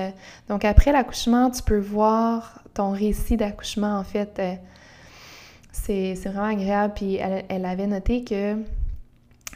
[0.48, 4.38] Donc, après l'accouchement, tu peux voir ton récit d'accouchement, en fait.
[4.38, 4.54] Euh,
[5.70, 6.94] c'est vraiment agréable.
[6.94, 8.56] Puis, elle avait noté que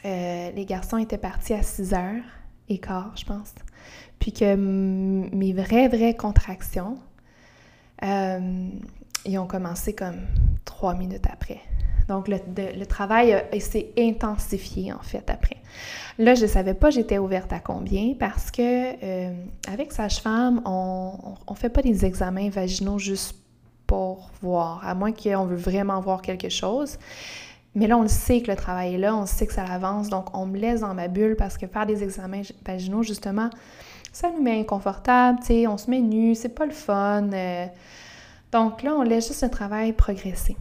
[0.05, 2.23] euh, les garçons étaient partis à 6 heures
[2.69, 3.55] et quart, je pense.
[4.19, 6.99] Puis que mes vraies, vraies contractions,
[8.03, 8.69] euh,
[9.25, 10.21] ils ont commencé comme
[10.67, 11.61] trois minutes après.
[12.09, 15.57] Donc, le, travail s'est intensifié, en fait, après.
[16.19, 19.33] Là, je ne savais pas j'étais ouverte à combien parce que euh,
[19.67, 23.35] avec Sage-Femme, on ne fait pas des examens vaginaux juste
[23.87, 26.99] pour voir, à moins qu'on veut vraiment voir quelque chose.
[27.75, 30.09] Mais là, on le sait que le travail est là, on sait que ça avance,
[30.09, 33.51] donc on me laisse dans ma bulle parce que faire des examens vaginaux, justement,
[34.13, 37.33] ça nous met inconfortable, tu sais, on se met nu, c'est pas le fun.
[37.33, 37.67] Euh.
[38.53, 40.57] donc là, on laisse juste le travail progresser.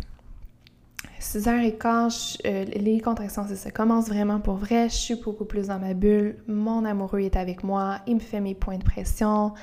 [1.24, 4.90] 6h15, euh, les contractions, ça commence vraiment pour vrai.
[4.90, 6.36] Je suis beaucoup plus dans ma bulle.
[6.48, 8.00] Mon amoureux est avec moi.
[8.06, 9.54] Il me fait mes points de pression.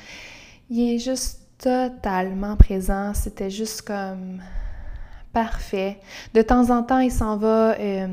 [0.71, 3.13] Il est juste totalement présent.
[3.15, 4.41] C'était juste comme
[5.33, 5.99] Parfait.
[6.35, 8.09] De temps en temps, il s'en va euh,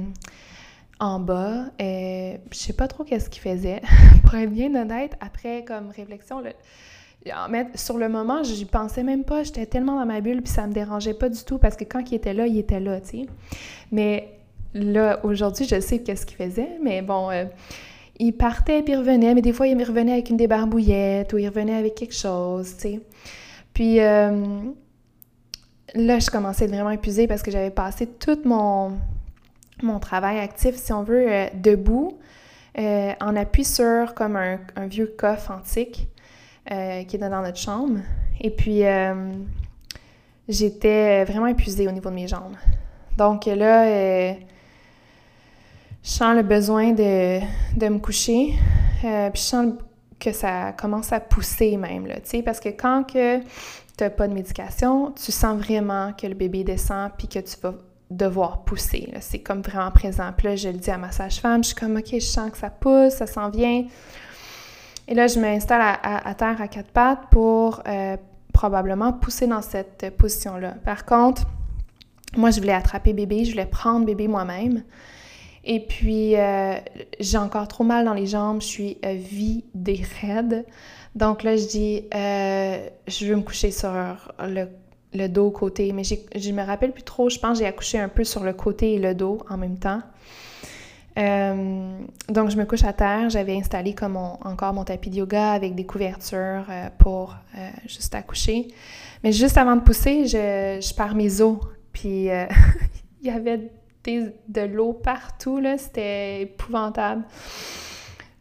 [0.99, 1.65] en bas.
[1.81, 3.81] Euh, je sais pas trop qu'est-ce qu'il faisait.
[4.23, 6.51] Pour être bien honnête, après, comme réflexion, le,
[7.75, 9.43] sur le moment, j'y pensais même pas.
[9.43, 12.11] J'étais tellement dans ma bulle, puis ça me dérangeait pas du tout parce que quand
[12.11, 13.25] il était là, il était là, tu sais.
[13.91, 14.37] Mais
[14.73, 17.29] là, aujourd'hui, je sais qu'est-ce qu'il faisait, mais bon.
[17.31, 17.45] Euh,
[18.19, 21.47] il partait puis il revenait, mais des fois il revenait avec une débarbouillette ou il
[21.47, 22.99] revenait avec quelque chose, tu sais.
[23.73, 24.59] Puis euh,
[25.93, 28.93] là, je commençais à être vraiment épuisée parce que j'avais passé tout mon,
[29.83, 32.17] mon travail actif, si on veut, euh, debout,
[32.75, 36.07] en appui sur comme un, vieux coffre antique
[36.71, 37.99] euh, qui est dans notre chambre.
[38.39, 38.83] Et puis,
[40.47, 42.55] j'étais vraiment épuisée au niveau de mes jambes.
[43.17, 44.37] Donc là, je
[46.03, 47.39] sens le besoin de,
[47.75, 48.53] de me coucher.
[49.01, 49.73] puis je sens
[50.19, 53.39] que ça commence à pousser même, là, parce que quand que
[53.97, 57.73] tu pas de médication, tu sens vraiment que le bébé descend puis que tu vas
[58.09, 59.11] devoir pousser.
[59.19, 60.31] C'est comme vraiment présent.
[60.43, 62.69] Là, je le dis à ma sage-femme, je suis comme, OK, je sens que ça
[62.69, 63.85] pousse, ça s'en vient.
[65.07, 68.17] Et là, je m'installe à, terre à quatre pattes pour euh,
[68.53, 70.75] probablement pousser dans cette position-là.
[70.83, 71.43] Par contre,
[72.35, 74.83] moi, je voulais attraper bébé, je voulais prendre bébé moi-même.
[75.63, 76.75] Et puis, euh,
[77.19, 80.65] j'ai encore trop mal dans les jambes, je suis euh, vidée raide.
[81.15, 83.91] Donc là, je dis, euh, je veux me coucher sur
[84.39, 88.07] le, dos côté, mais je me rappelle plus trop, je pense que j'ai accouché un
[88.07, 90.01] peu sur le côté et le dos en même temps.
[91.17, 91.99] Euh,
[92.29, 93.29] donc, je me couche à terre.
[93.29, 97.35] J'avais installé comme encore mon tapis de yoga avec des couvertures euh, pour
[97.87, 98.67] juste accoucher.
[99.23, 101.57] Mais juste avant de pousser, je, je pars mes os.
[101.91, 102.27] Puis,
[103.21, 103.71] il y avait
[104.47, 105.77] de l'eau partout, là.
[105.77, 107.23] C'était épouvantable.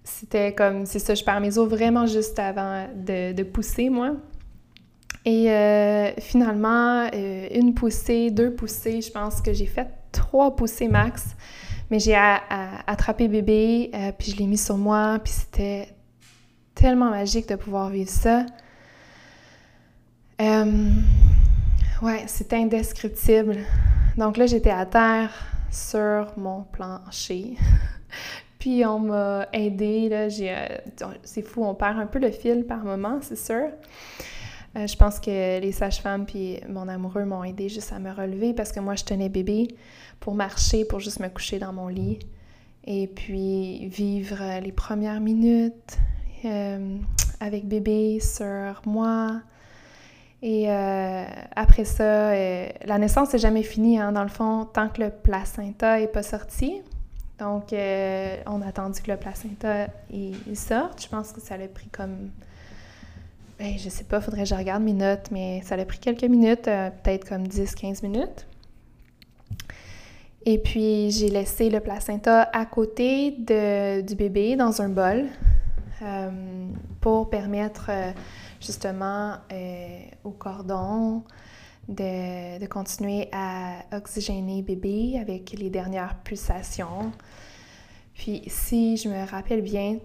[0.04, 4.12] C'était comme, c'est ça, je perds mes os vraiment juste avant de, pousser, moi.
[5.24, 10.88] Et euh, finalement, euh, une poussée, deux poussées, je pense que j'ai fait trois poussées
[10.88, 11.36] max.
[11.90, 15.88] Mais j'ai attrapé bébé, euh, puis je l'ai mis sur moi, puis c'était
[16.74, 18.44] tellement magique de pouvoir vivre ça.
[22.02, 23.58] ouais, c'était indescriptible.
[24.16, 25.30] Donc là, j'étais à terre
[25.70, 27.56] sur mon plancher.
[28.58, 30.66] Puis on m'a aidé, euh,
[31.22, 33.68] c'est fou, on perd un peu le fil par moment, c'est sûr.
[34.76, 38.52] Euh, je pense que les sages-femmes puis mon amoureux m'ont aidé juste à me relever
[38.52, 39.68] parce que moi, je tenais bébé
[40.20, 42.18] pour marcher, pour juste me coucher dans mon lit.
[42.84, 45.98] et puis vivre les premières minutes
[46.44, 46.98] euh,
[47.40, 49.40] avec bébé sur moi.
[50.42, 51.24] Et euh,
[51.56, 52.32] après ça,
[52.84, 56.22] la naissance n'est jamais finie, hein, dans le fond, tant que le placenta n'est pas
[56.22, 56.82] sorti.
[57.38, 61.02] Donc, on a attendu que le placenta il sorte.
[61.02, 62.30] Je pense que ça l'a pris comme
[63.58, 66.24] ben, je sais pas, faudrait que je regarde mes notes, mais ça a pris quelques
[66.24, 68.46] minutes, euh, peut-être comme 10-15 minutes.
[70.44, 75.24] Et puis, j'ai laissé le placenta à côté de, du bébé dans un bol
[76.02, 76.68] euh,
[77.00, 78.12] pour permettre euh,
[78.60, 79.36] justement
[80.22, 81.24] au cordon
[81.88, 87.10] de, de, continuer à oxygéner bébé avec les dernières pulsations.
[88.14, 89.96] Puis, si je me rappelle bien,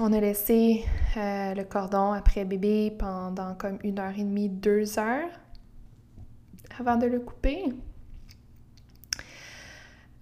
[0.00, 0.84] on a laissé
[1.16, 5.28] euh, le cordon après bébé pendant comme une heure et demie, deux heures
[6.78, 7.64] avant de le couper.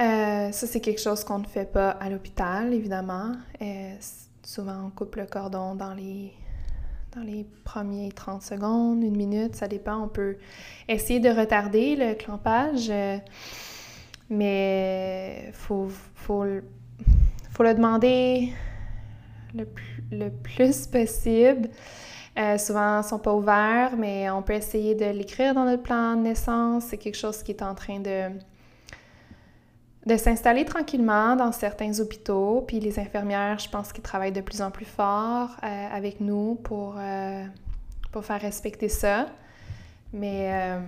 [0.03, 3.33] Euh, ça, c'est quelque chose qu'on ne fait pas à l'hôpital, évidemment.
[3.63, 3.95] Euh,
[4.43, 6.33] souvent, on coupe le cordon dans les,
[7.15, 7.25] dans
[7.65, 10.05] premiers 30 secondes, une minute, ça dépend.
[10.05, 10.37] On peut
[10.89, 12.93] essayer de retarder le clampage,
[14.31, 16.45] mais il faut, faut,
[17.51, 18.53] faut le demander
[19.55, 21.69] le plus, possible.
[22.37, 25.83] Euh, souvent, ils ne sont pas ouverts, mais on peut essayer de l'écrire dans notre
[25.83, 26.85] plan de naissance.
[26.85, 28.31] C'est quelque chose qui est en train de,
[30.07, 32.65] de s'installer tranquillement dans certains hôpitaux.
[32.67, 36.57] Puis les infirmières, je pense qu'ils travaillent de plus en plus fort euh, avec nous
[36.57, 37.45] pour, euh,
[38.11, 39.27] pour faire respecter ça.
[40.13, 40.79] Mais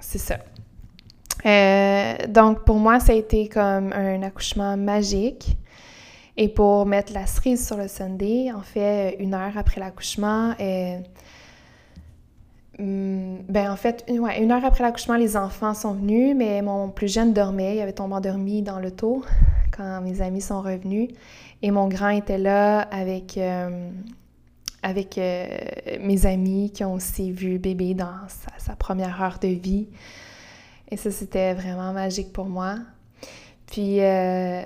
[0.00, 0.38] c'est ça.
[2.28, 5.56] donc, pour moi, ça a été comme un accouchement magique.
[6.36, 10.98] Et pour mettre la cerise sur le Sunday, en fait, une heure après l'accouchement, euh,
[12.78, 16.88] hmm, ben en fait, ouais, une heure après l'accouchement, les enfants sont venus, mais mon
[16.88, 19.22] plus jeune dormait, il avait tombé endormi dans l'auto
[19.76, 21.10] quand mes amis sont revenus.
[21.60, 23.90] Et mon grand était là avec, euh,
[24.82, 25.46] avec euh,
[26.00, 29.86] mes amis qui ont aussi vu bébé dans sa, sa première heure de vie.
[30.90, 32.76] Et ça, c'était vraiment magique pour moi.
[33.66, 34.62] Puis euh,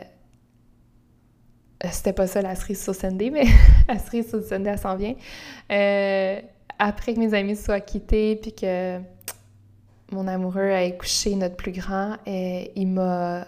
[1.93, 3.45] c'était pas ça la cerise sur Sunday, mais
[3.89, 5.15] la cerise sur Sunday, elle s'en vient.
[5.71, 6.41] Euh,
[6.79, 8.99] après que mes amis soient quittés, puis que
[10.13, 13.47] mon amoureux ait couché notre plus grand, et euh, il m'a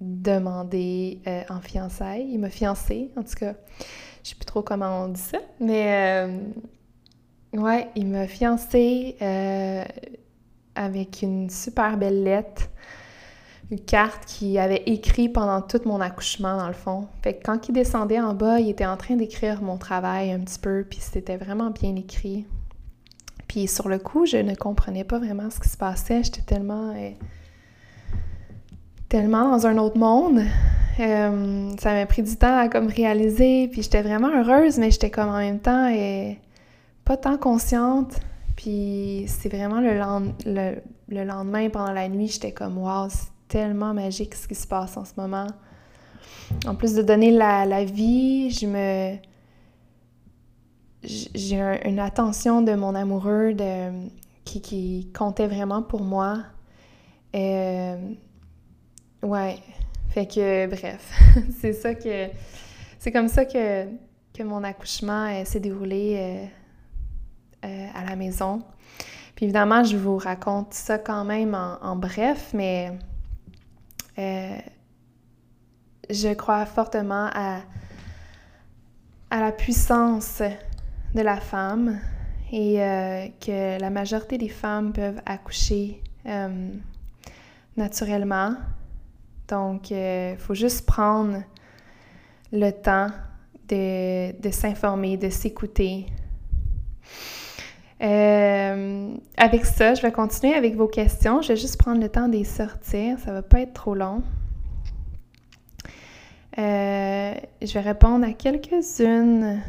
[0.00, 2.28] demandé en fiançailles.
[2.32, 3.54] Il m'a fiancé, en tout cas.
[4.24, 6.26] Je sais plus trop comment on dit ça, mais
[7.52, 9.16] ouais, il m'a fiancé
[10.74, 12.68] avec une super belle lettre
[13.72, 17.08] une carte qui avait écrit pendant tout mon accouchement, dans le fond.
[17.22, 20.40] Fait que quand il descendait en bas, il était en train d'écrire mon travail un
[20.40, 22.44] petit peu, puis c'était vraiment bien écrit.
[23.48, 26.22] Puis sur le coup, je ne comprenais pas vraiment ce qui se passait.
[26.22, 26.94] J'étais tellement...
[26.94, 27.10] Euh,
[29.08, 30.42] tellement dans un autre monde.
[31.00, 35.10] Euh, ça m'a pris du temps à comme réaliser, puis j'étais vraiment heureuse, mais j'étais
[35.10, 36.38] comme en même temps et
[37.06, 38.20] pas tant consciente.
[38.54, 40.74] Puis c'est vraiment le,
[41.08, 43.08] le, lendemain, pendant la nuit, j'étais comme «Wow,
[43.52, 45.46] tellement magique ce qui se passe en ce moment.
[46.66, 49.16] En plus de donner la, vie, je me
[51.02, 54.08] j'ai une attention de mon amoureux de,
[54.44, 56.44] qui, comptait vraiment pour moi.
[57.34, 57.96] Euh,
[59.22, 59.58] ouais.
[60.08, 61.12] Fait que, bref,
[61.60, 62.28] c'est ça que.
[62.98, 63.84] C'est comme ça que,
[64.32, 66.48] que mon accouchement euh, s'est déroulé
[67.64, 68.62] euh, à la maison.
[69.34, 72.92] Puis évidemment, je vous raconte ça quand même en bref, mais
[74.18, 74.58] euh,
[76.10, 77.60] je crois fortement à,
[79.30, 80.42] la puissance
[81.14, 81.98] de la femme
[82.50, 86.68] et euh, que la majorité des femmes peuvent accoucher euh,
[87.76, 88.54] naturellement.
[89.48, 91.42] Donc, il faut juste prendre
[92.52, 93.08] le temps
[93.68, 96.06] de s'informer, de s'écouter.
[99.42, 101.42] Avec ça, je vais continuer avec vos questions.
[101.42, 103.18] Je vais juste prendre le temps d'y sortir.
[103.18, 104.22] Ça va pas être trop long.
[106.58, 109.60] Euh, je vais répondre à quelques-unes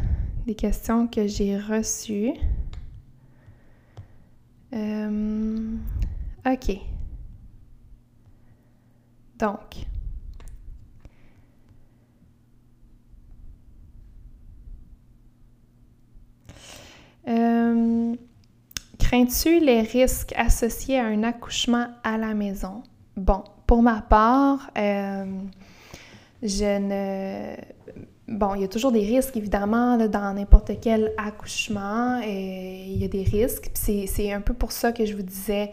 [0.45, 2.33] des questions que j'ai reçues.
[4.73, 5.75] Euh,
[6.45, 6.77] OK.
[9.39, 9.87] Donc,
[17.27, 18.15] Euh,
[19.13, 22.81] crains-tu les risques associés à un accouchement à la maison?
[23.15, 25.25] Bon, pour ma part, euh,
[26.41, 27.55] je ne...
[28.27, 32.21] Bon, il y a toujours des risques, évidemment, dans n'importe quel accouchement.
[32.25, 33.69] Et il y a des risques.
[33.75, 35.69] C'est un peu pour ça que je vous disais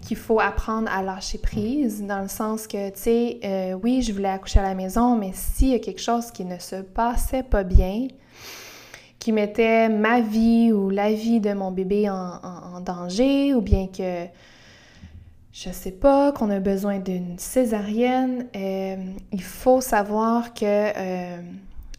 [0.00, 4.14] qu'il faut apprendre à lâcher prise, dans le sens que, tu sais, euh, oui, je
[4.14, 7.42] voulais accoucher à la maison, mais s'il y a quelque chose qui ne se passait
[7.42, 8.08] pas bien,
[9.20, 14.24] qui mettait ma vie ou la vie de mon bébé en, danger, ou bien que,
[15.52, 18.96] je sais pas, qu'on a besoin d'une césarienne, euh,
[19.30, 21.36] il faut savoir que euh,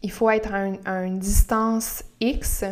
[0.01, 0.51] il faut être
[0.85, 2.65] à une distance X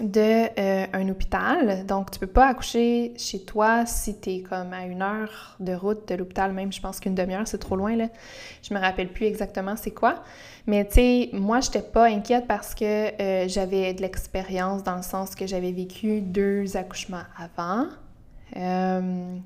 [0.00, 1.86] de euh, un hôpital.
[1.86, 5.72] Donc, tu peux pas accoucher chez toi si tu es comme à une heure de
[5.72, 8.08] route de l'hôpital, même je pense qu'une demi-heure, c'est trop loin, là.
[8.62, 10.22] Je me rappelle plus exactement c'est quoi.
[10.66, 15.02] Mais tu sais, moi, j'étais pas inquiète parce que euh, j'avais de l'expérience dans le
[15.02, 17.86] sens que j'avais vécu deux accouchements avant.
[18.56, 19.36] Euh,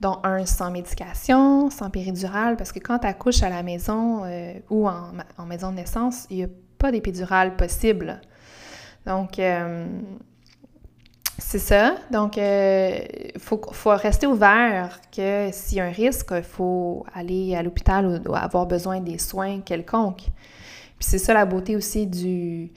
[0.00, 4.22] dont un sans médication, sans péridurale, parce que quand tu accouches à la maison
[4.70, 8.18] ou en, en, maison de naissance, il n'y a pas d'épidurale possible.
[9.06, 9.86] Donc, euh,
[11.38, 11.96] c'est ça.
[12.10, 12.98] Donc, il euh,
[13.38, 18.34] faut, rester ouvert que s'il y a un risque, il faut aller à l'hôpital ou,
[18.34, 20.28] avoir besoin des soins quelconques.
[20.98, 22.72] Puis c'est ça la beauté aussi du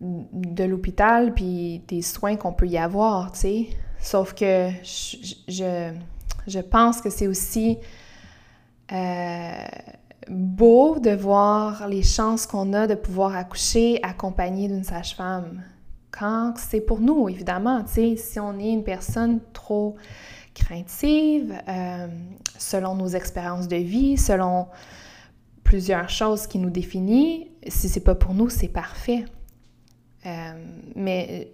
[0.00, 3.66] de l'hôpital puis des soins qu'on peut y avoir, tu sais.
[3.98, 5.90] Sauf que je,
[6.46, 7.78] je, pense que c'est aussi
[8.92, 9.66] euh,
[10.28, 15.62] beau de voir les chances qu'on a de pouvoir accoucher accompagné d'une sage-femme.
[16.10, 19.96] Quand c'est pour nous, évidemment, si on est une personne trop
[20.54, 22.06] craintive, euh,
[22.58, 24.68] selon nos expériences de vie, selon
[25.62, 29.24] plusieurs choses qui nous définissent, si c'est pas pour nous, c'est parfait.
[30.24, 30.64] Euh,
[30.94, 31.52] mais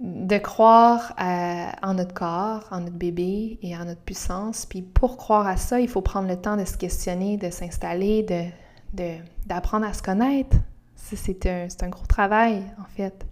[0.00, 4.66] de croire en notre corps, en notre bébé et en notre puissance.
[4.66, 8.22] Puis pour croire à ça, il faut prendre le temps de se questionner, de s'installer,
[8.92, 9.14] de,
[9.46, 10.56] d'apprendre à se connaître.
[10.94, 13.24] C'est un, un, gros travail, en fait.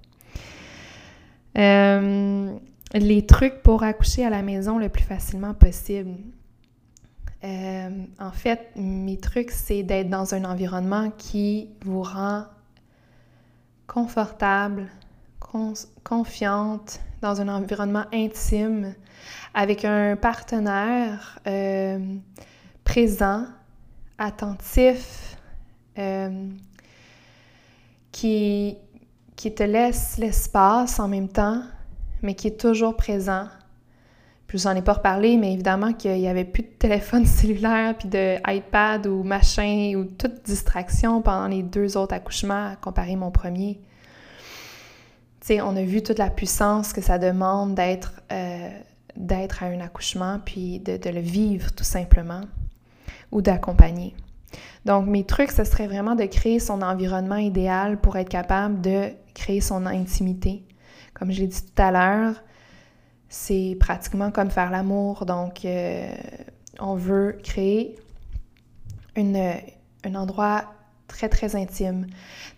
[1.58, 2.52] Euh,
[2.94, 6.16] les trucs pour accoucher à la maison le plus facilement possible.
[7.44, 12.44] Euh, en fait, mes trucs, c'est d'être dans un environnement qui vous rend
[13.86, 14.88] confortable,
[16.04, 18.94] confiante, dans un environnement intime,
[19.54, 21.98] avec un partenaire euh,
[22.84, 23.44] présent,
[24.18, 25.36] attentif,
[25.98, 26.48] euh,
[28.12, 28.76] qui,
[29.34, 31.62] qui te laisse l'espace en même temps,
[32.22, 33.46] mais qui est toujours présent.
[34.46, 38.08] Puis j'en ai pas reparlé, mais évidemment qu'il n'y avait plus de téléphone cellulaire, puis
[38.08, 43.80] de iPad ou machin, ou toute distraction pendant les deux autres accouchements, comparé mon premier
[45.50, 48.68] on a vu toute la puissance que ça demande d'être euh,
[49.16, 52.42] d'être à un accouchement, puis de, le vivre tout simplement,
[53.32, 54.14] ou d'accompagner.
[54.84, 59.10] Donc, mes trucs, ce serait vraiment de créer son environnement idéal pour être capable de
[59.34, 60.64] créer son intimité.
[61.14, 62.34] Comme je l'ai dit tout à l'heure,
[63.28, 65.26] c'est pratiquement comme faire l'amour.
[65.26, 66.14] Donc, euh,
[66.78, 67.96] on veut créer
[69.16, 69.54] une,
[70.04, 70.75] un endroit
[71.08, 72.06] très, très intime.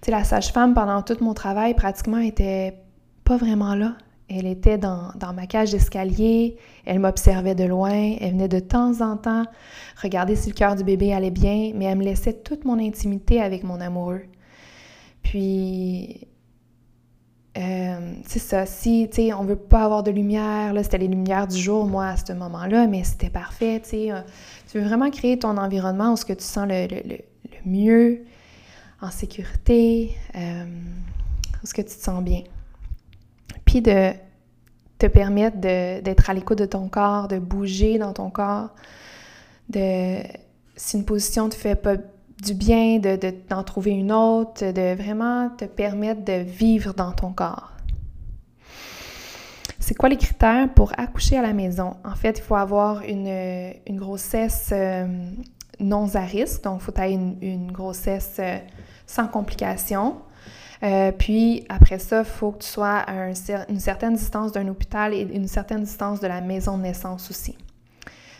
[0.01, 2.79] Tu la sage-femme, pendant tout mon travail, pratiquement, était
[3.25, 3.97] pas vraiment là.
[4.31, 9.17] Elle était dans, ma cage d'escalier, elle m'observait de loin, elle venait de temps en
[9.17, 9.45] temps
[10.03, 13.41] regarder si le cœur du bébé allait bien, mais elle me laissait toute mon intimité
[13.41, 14.25] avec mon amoureux.
[15.23, 16.29] Puis,
[17.57, 21.49] euh, c'est ça, si, tu on veut pas avoir de lumière, là, c'était les lumières
[21.49, 24.13] du jour, moi, à ce moment-là, mais c'était parfait, tu.
[24.13, 24.21] Euh,
[24.71, 27.17] tu veux vraiment créer ton environnement où ce que tu sens le, le,
[27.65, 28.25] mieux,
[29.01, 30.65] en sécurité, euh,
[31.65, 32.43] ce que tu te sens bien
[33.69, 34.13] puis de
[34.97, 38.71] te permettre d'être à l'écoute de ton corps, de bouger dans ton corps,
[39.69, 40.17] de
[40.75, 41.97] si une position te fait pas
[42.43, 47.33] du bien, d'en de, trouver une autre, de vraiment te permettre de vivre dans ton
[47.33, 47.73] corps.
[49.79, 51.97] C'est quoi les critères pour accoucher à la maison?
[52.05, 55.31] En fait, il faut avoir une, grossesse euh,
[55.81, 58.59] non à risque, donc il faut avoir une, une grossesse euh,
[59.07, 60.17] sans complications.
[60.83, 63.29] Euh, puis après ça, il faut que tu sois à
[63.69, 67.57] une certaine distance d'un hôpital et une certaine distance de la maison de naissance aussi.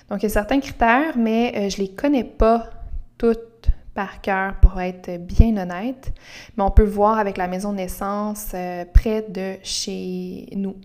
[0.09, 2.71] Donc il y a certains critères, mais euh, je ne les connais pas
[3.17, 6.13] toutes par cœur pour être bien honnête,
[6.57, 8.55] mais on peut voir avec la maison de naissance
[8.95, 10.77] près de chez nous.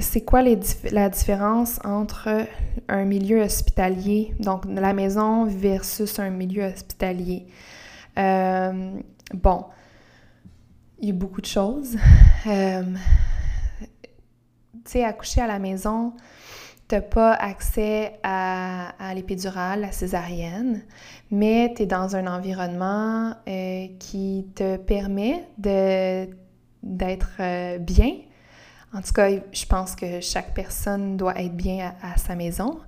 [0.00, 2.46] C'est quoi la différence entre
[2.88, 7.46] un milieu hospitalier, donc la maison versus un milieu hospitalier?
[8.18, 8.98] Euh,
[9.34, 9.66] bon,
[11.00, 11.96] il y a beaucoup de choses.
[12.44, 12.82] Euh,
[13.82, 13.88] tu
[14.84, 16.12] sais, accoucher à la maison,
[16.88, 20.82] tu n'as pas accès à, à la césarienne,
[21.30, 26.18] mais tu es dans un environnement euh, qui te permet d'être
[27.78, 28.12] bien.
[28.94, 32.78] En tout cas, je pense que chaque personne doit être bien à, sa maison.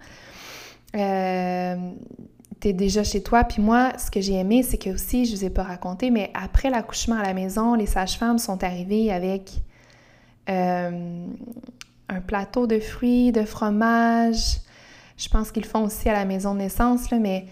[0.94, 1.76] Euh,
[2.60, 3.44] tu es déjà chez toi.
[3.44, 6.10] Puis moi, ce que j'ai aimé, c'est que aussi, je ne vous ai pas raconté,
[6.10, 9.52] mais après l'accouchement à la maison, les sages-femmes sont arrivées avec
[10.50, 11.26] euh,
[12.08, 14.58] un plateau de fruits, de fromage.
[15.16, 17.46] Je pense qu'ils font aussi à la maison de naissance, là, mais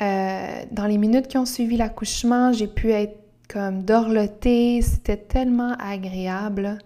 [0.00, 3.18] euh, dans les minutes qui ont suivi l'accouchement, j'ai pu être
[3.48, 4.82] comme dorlotée.
[4.82, 6.78] C'était tellement agréable.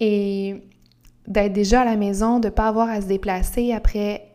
[0.00, 0.62] Et
[1.26, 4.32] d'être déjà à la maison, de ne pas avoir à se déplacer après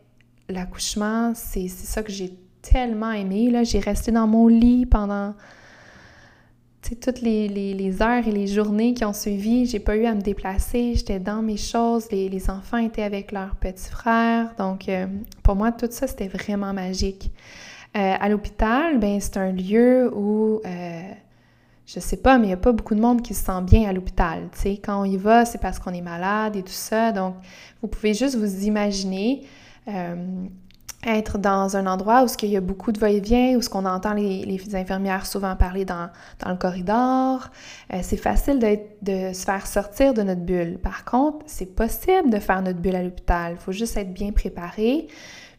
[0.48, 3.52] l'accouchement, c'est ça que j'ai tellement aimé.
[3.64, 5.34] J'ai resté dans mon lit pendant
[6.94, 9.66] toutes les, les, heures et les journées qui ont suivi.
[9.66, 10.94] J'ai pas eu à me déplacer.
[10.94, 12.08] J'étais dans mes choses.
[12.10, 14.54] Les, les, enfants étaient avec leurs petits frères.
[14.56, 15.06] Donc, euh,
[15.42, 17.32] pour moi, tout ça, c'était vraiment magique.
[17.96, 21.02] Euh, à l'hôpital, ben, c'est un lieu où, euh,
[21.86, 23.88] je sais pas, mais il n'y a pas beaucoup de monde qui se sent bien
[23.88, 24.48] à l'hôpital.
[24.84, 27.12] Quand on y va, c'est parce qu'on est malade et tout ça.
[27.12, 27.36] Donc,
[27.80, 29.46] vous pouvez juste vous imaginer
[29.86, 30.46] euh,
[31.06, 34.14] être dans un endroit où il y a beaucoup de va-et-vient, où ce qu'on entend
[34.14, 36.10] les, infirmières souvent parler dans,
[36.44, 37.50] le corridor.
[38.02, 40.78] c'est facile de se faire sortir de notre bulle.
[40.78, 43.52] Par contre, c'est possible de faire notre bulle à l'hôpital.
[43.52, 45.06] Il faut juste être bien préparé,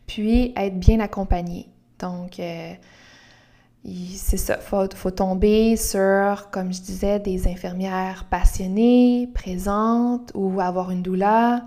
[0.06, 1.70] puis être bien accompagné.
[2.00, 2.74] Donc, euh,
[3.86, 10.92] c'est ça, il faut, tomber sur, comme je disais, des infirmières passionnées, présentes, ou avoir
[10.92, 11.64] une doula,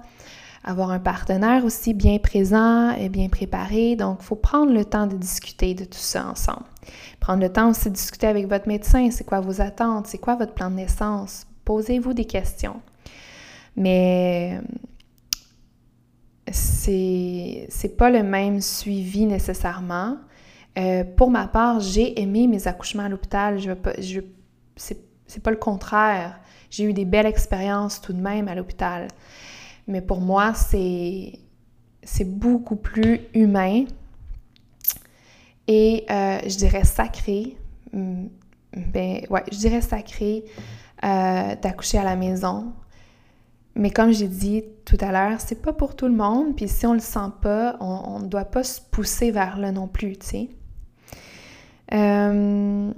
[0.64, 3.96] avoir un partenaire aussi bien présent et bien préparé.
[3.96, 6.64] Donc, il faut prendre le temps de discuter de tout ça ensemble.
[7.20, 10.34] Prendre le temps aussi de discuter avec votre médecin, c'est quoi vos attentes, c'est quoi
[10.34, 11.46] votre plan de naissance?
[11.64, 12.80] Posez-vous des questions.
[13.76, 14.60] Mais
[16.52, 20.16] c'est pas le même suivi nécessairement.
[20.78, 23.58] Euh, pour ma part, j'ai aimé mes accouchements à l'hôpital.
[23.58, 24.20] Je, je,
[24.76, 26.40] c'est, pas le contraire.
[26.70, 29.08] J'ai eu des belles expériences tout de même à l'hôpital.
[29.88, 31.38] Mais pour moi, c'est,
[32.02, 33.84] c'est beaucoup plus humain
[35.66, 37.56] et euh, je dirais sacré.
[37.92, 38.26] Mm,
[38.92, 40.44] ben, ouais, je dirais sacré
[41.04, 42.72] euh, d'accoucher à la maison.
[43.74, 46.56] Mais comme j'ai dit tout à l'heure, c'est pas pour tout le monde.
[46.56, 49.86] Puis si on le sent pas, on ne doit pas se pousser vers là non
[49.88, 50.48] plus, tu sais.
[51.92, 52.92] Euh,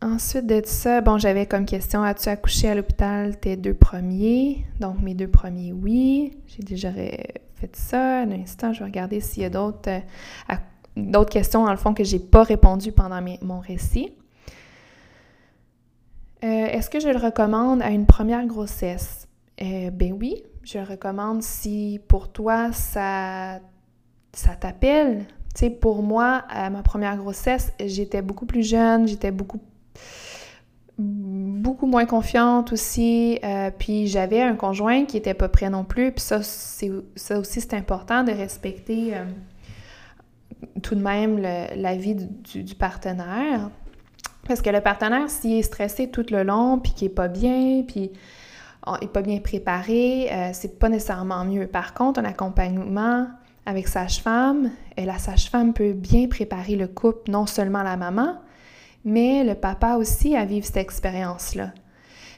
[0.00, 4.64] ensuite de ça, bon, j'avais comme question as-tu accouché à l'hôpital tes deux premiers?
[4.78, 6.36] Donc, mes deux premiers, oui.
[6.46, 8.20] J'ai déjà fait ça.
[8.20, 12.04] Un instant, je vais regarder s'il y a d'autres euh, questions, dans le fond, que
[12.04, 14.12] j'ai pas répondu pendant mon récit.
[16.42, 19.26] Euh, est-ce que je le recommande à une première grossesse?
[19.58, 23.60] Ben oui, je le recommande si pour toi ça,
[24.32, 25.26] ça t'appelle.
[25.54, 29.60] Tu sais, pour moi, à ma première grossesse, j'étais beaucoup plus jeune, j'étais beaucoup
[31.00, 33.38] beaucoup moins confiante aussi.
[33.42, 36.12] Euh, puis j'avais un conjoint qui était pas prêt non plus.
[36.12, 39.24] Puis ça, ça aussi, c'est important de respecter euh,
[40.82, 43.70] tout de même l'avis du, du, partenaire.
[44.46, 47.82] Parce que le partenaire, s'il est stressé tout le long, puis qu'il est pas bien,
[47.86, 48.12] puis
[49.00, 51.66] n'est pas bien préparé, euh, c'est pas nécessairement mieux.
[51.66, 53.26] Par contre, un accompagnement
[53.70, 58.34] avec sage-femme, et la sage-femme peut bien préparer le couple, non seulement la maman,
[59.04, 61.72] mais le papa aussi à vivre cette expérience-là.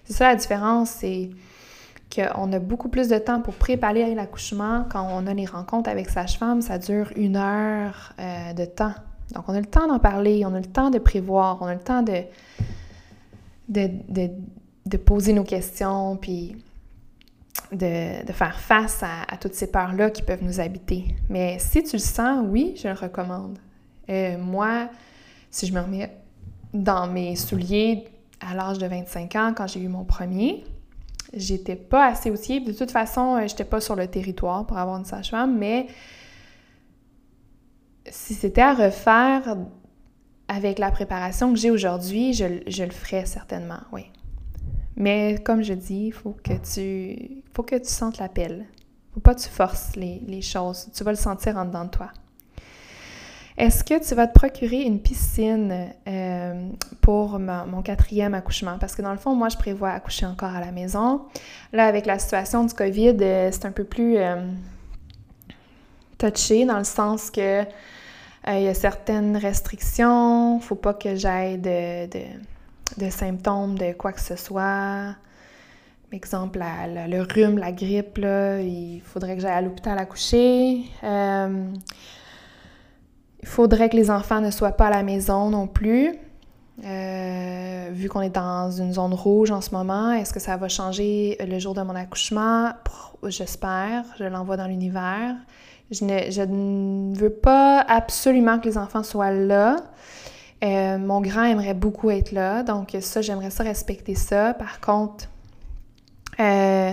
[0.04, 1.30] C'est ça la différence, c'est
[2.14, 4.84] qu'on a beaucoup plus de temps pour préparer l'accouchement.
[4.90, 8.92] Quand on a les rencontres avec sage-femme, ça dure une heure euh, de temps.
[9.34, 11.74] Donc, on a le temps d'en parler, on a le temps de prévoir, on a
[11.74, 12.22] le temps de,
[13.68, 14.30] de,
[14.84, 16.56] de poser nos questions, puis
[17.72, 21.14] de, faire face à, toutes ces peurs-là qui peuvent nous habiter.
[21.28, 23.58] Mais si tu le sens, oui, je le recommande.
[24.08, 24.88] Euh, moi,
[25.50, 26.10] si je me remets
[26.74, 28.04] dans mes souliers
[28.40, 30.64] à l'âge de 25 ans, quand j'ai eu mon premier,
[31.32, 32.60] j'étais pas assez outillée.
[32.60, 35.86] De toute façon, euh, j'étais pas sur le territoire pour avoir une sage-femme, mais
[38.10, 39.56] si c'était à refaire
[40.48, 44.11] avec la préparation que j'ai aujourd'hui, je, je, le ferais certainement, oui.
[45.02, 48.66] Mais comme je dis, il faut que tu faut que tu sentes l'appel.
[49.12, 50.90] Faut pas que tu forces les, choses.
[50.94, 52.10] Tu vas le sentir en dedans de toi.
[53.58, 56.68] Est-ce que tu vas te procurer une piscine euh,
[57.00, 58.78] pour mon quatrième accouchement?
[58.78, 61.22] Parce que dans le fond, moi, je prévois accoucher encore à la maison.
[61.72, 64.36] Là, avec la situation du COVID, euh, c'est un peu plus euh,
[66.16, 67.64] touché dans le sens que
[68.46, 70.60] il y a certaines restrictions.
[70.60, 72.51] Faut pas que j'aille de de
[73.10, 75.14] symptômes de quoi que ce soit.
[76.12, 80.84] exemple, le rhume, la grippe, il faudrait que j'aille à l'hôpital à coucher.
[81.02, 81.66] Euh,
[83.40, 86.14] il faudrait que les enfants ne soient pas à la maison non plus.
[86.84, 90.68] Euh, vu qu'on est dans une zone rouge en ce moment, est-ce que ça va
[90.68, 92.72] changer le jour de mon accouchement?
[93.24, 94.04] J'espère.
[94.18, 95.36] Je l'envoie dans l'univers.
[95.90, 99.76] Je ne, veux pas absolument que les enfants soient là.
[100.62, 104.54] Euh, mon grand aimerait beaucoup être là, donc ça, j'aimerais ça respecter ça.
[104.54, 105.28] Par contre,
[106.38, 106.92] euh,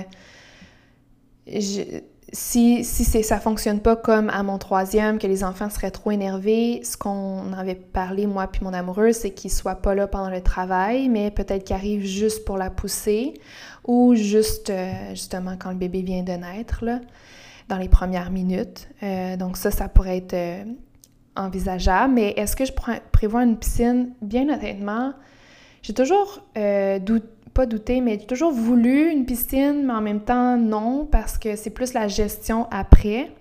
[2.31, 6.81] si, si ça fonctionne pas comme à mon troisième, que les enfants seraient trop énervés,
[6.83, 10.41] ce qu'on avait parlé, moi puis mon amoureux, c'est qu'ils soient pas là pendant le
[10.41, 13.35] travail, mais peut-être qu'ils arrivent juste pour la pousser
[13.85, 16.83] ou juste, euh, justement, quand le bébé vient de naître,
[17.67, 18.89] dans les premières minutes.
[19.37, 20.65] Donc ça, ça pourrait être
[21.35, 22.13] envisageable.
[22.13, 22.73] Mais est-ce que je
[23.11, 24.11] prévois une piscine?
[24.21, 25.13] Bien honnêtement,
[25.81, 30.57] j'ai toujours douté pas douté, mais j'ai toujours voulu une piscine, mais en même temps,
[30.57, 33.31] non, parce que c'est plus la gestion après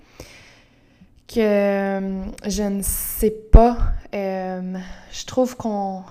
[1.28, 3.76] que euh, je ne sais pas.
[4.14, 4.76] Euh,
[5.12, 6.02] je trouve qu'on,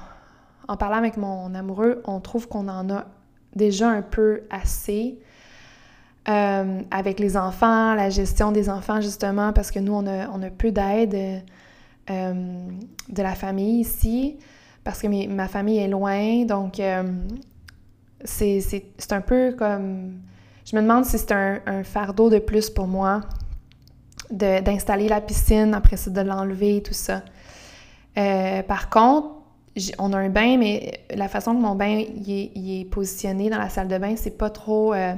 [0.68, 3.06] en parlant avec mon amoureux, on trouve qu'on en a
[3.56, 5.20] déjà un peu assez.
[6.30, 10.44] Euh, avec les enfants, la gestion des enfants, justement, parce que nous, on a, on
[10.44, 11.42] a peu d'aide
[12.10, 14.38] de la famille ici,
[14.84, 16.80] parce que ma famille est loin, donc
[18.24, 20.20] c'est un peu comme...
[20.66, 23.22] Je me demande si c'est un, fardeau de plus pour moi
[24.30, 27.22] d'installer la piscine, après ça de l'enlever et tout ça.
[28.18, 29.30] Euh, par contre,
[30.00, 33.88] on a un bain, mais la façon que mon bain est, positionné dans la salle
[33.88, 35.14] de bain, c'est pas trop euh,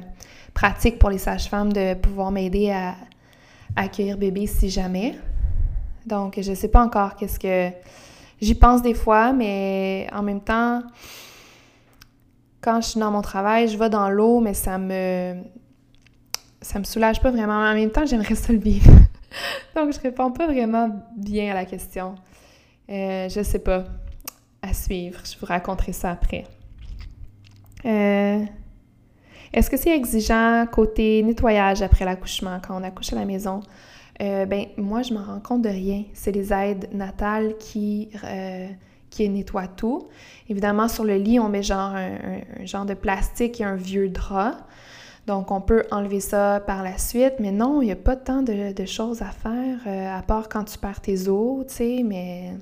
[0.53, 2.89] pratique pour les sages-femmes de pouvoir m'aider à,
[3.75, 5.15] à, accueillir bébé si jamais.
[6.05, 7.69] Donc, je sais pas encore qu'est-ce que...
[8.41, 10.81] J'y pense des fois, mais en même temps,
[12.61, 15.43] quand je suis dans mon travail, je vais dans l'eau, mais ça me
[16.61, 17.53] ça me soulage pas vraiment.
[17.53, 18.91] En même temps, j'aimerais ça le vivre.
[19.75, 22.15] Donc, je réponds pas vraiment bien à la question.
[22.89, 23.85] Euh, je sais pas.
[24.61, 25.21] À suivre.
[25.23, 26.43] Je vous raconterai ça après.
[27.85, 28.43] Euh,
[29.53, 33.61] est-ce que c'est exigeant côté nettoyage après l'accouchement, quand on accouche à la maison?
[34.21, 36.03] Euh, ben, moi, je m'en rends compte de rien.
[36.13, 38.09] C'est les aides natales qui
[39.09, 40.07] qui nettoie tout.
[40.49, 44.57] Évidemment, sur le lit, on met genre un, genre de plastique et un vieux drap.
[45.27, 48.41] Donc, on peut enlever ça par la suite, mais non, il n'y a pas tant
[48.41, 52.53] de, choses à faire, euh, à part quand tu perds tes os, tu sais, mais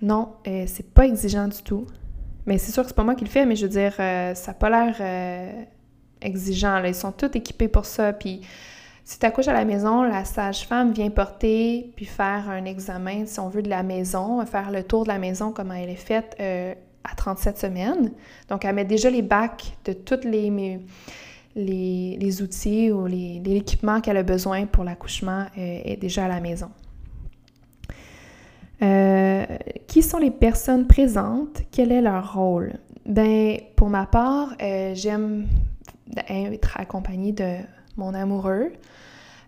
[0.00, 1.86] non, euh, c'est pas exigeant du tout.
[2.46, 4.34] Mais c'est sûr que c'est pas moi qui le fais, mais je veux dire, euh,
[4.34, 5.64] ça n'a pas l'air
[6.20, 6.82] exigeant.
[6.84, 8.42] Ils sont tous équipés pour ça, puis
[9.08, 13.40] si tu accouches à la maison, la sage-femme vient porter puis faire un examen, si
[13.40, 16.36] on veut, de la maison, faire le tour de la maison, comment elle est faite
[16.40, 16.74] euh,
[17.10, 18.12] à 37 semaines.
[18.50, 20.78] Donc, elle met déjà les bacs de tous les,
[21.56, 26.68] les, outils ou l'équipement qu'elle a besoin pour l'accouchement euh, est déjà à la maison.
[28.82, 29.46] Euh,
[29.86, 31.62] qui sont les personnes présentes?
[31.72, 32.74] Quel est leur rôle?
[33.06, 35.46] Ben, pour ma part, j'aime
[36.28, 37.54] être accompagnée de
[37.96, 38.70] mon amoureux.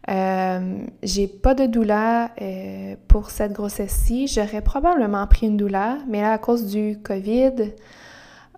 [0.08, 4.26] Euh, j'ai pas de doula euh, pour cette grossesse-ci.
[4.26, 7.72] J'aurais probablement pris une doula, mais là, à cause du COVID,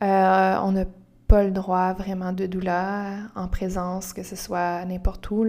[0.02, 0.84] euh, on n'a
[1.26, 5.44] pas le droit vraiment de doula en présence, que ce soit n'importe où.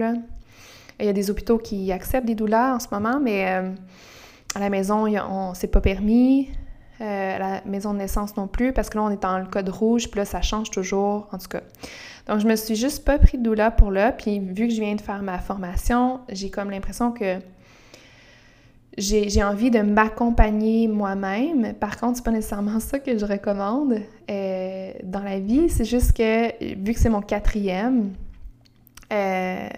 [1.00, 4.70] Il y a des hôpitaux qui acceptent des doulas en ce moment, mais à la
[4.70, 6.50] maison, on, c'est pas permis.
[7.00, 10.10] La maison de naissance non plus, parce que là, on est dans le code rouge,
[10.10, 11.60] puis là, ça change toujours, en tout cas.
[12.26, 14.12] Donc, je me suis juste pas pris de doula pour là.
[14.12, 17.38] Puis, vu que je viens de faire ma formation, j'ai comme l'impression que
[18.96, 21.74] j'ai envie de m'accompagner moi-même.
[21.74, 24.00] Par contre, c'est pas nécessairement ça que je recommande
[24.30, 25.68] euh, dans la vie.
[25.68, 28.12] C'est juste que, vu que c'est mon quatrième,
[29.12, 29.68] euh,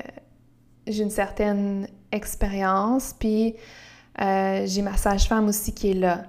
[0.86, 3.14] j'ai une certaine expérience.
[3.18, 3.56] Puis,
[4.20, 6.24] euh, j'ai ma sage-femme aussi qui est là.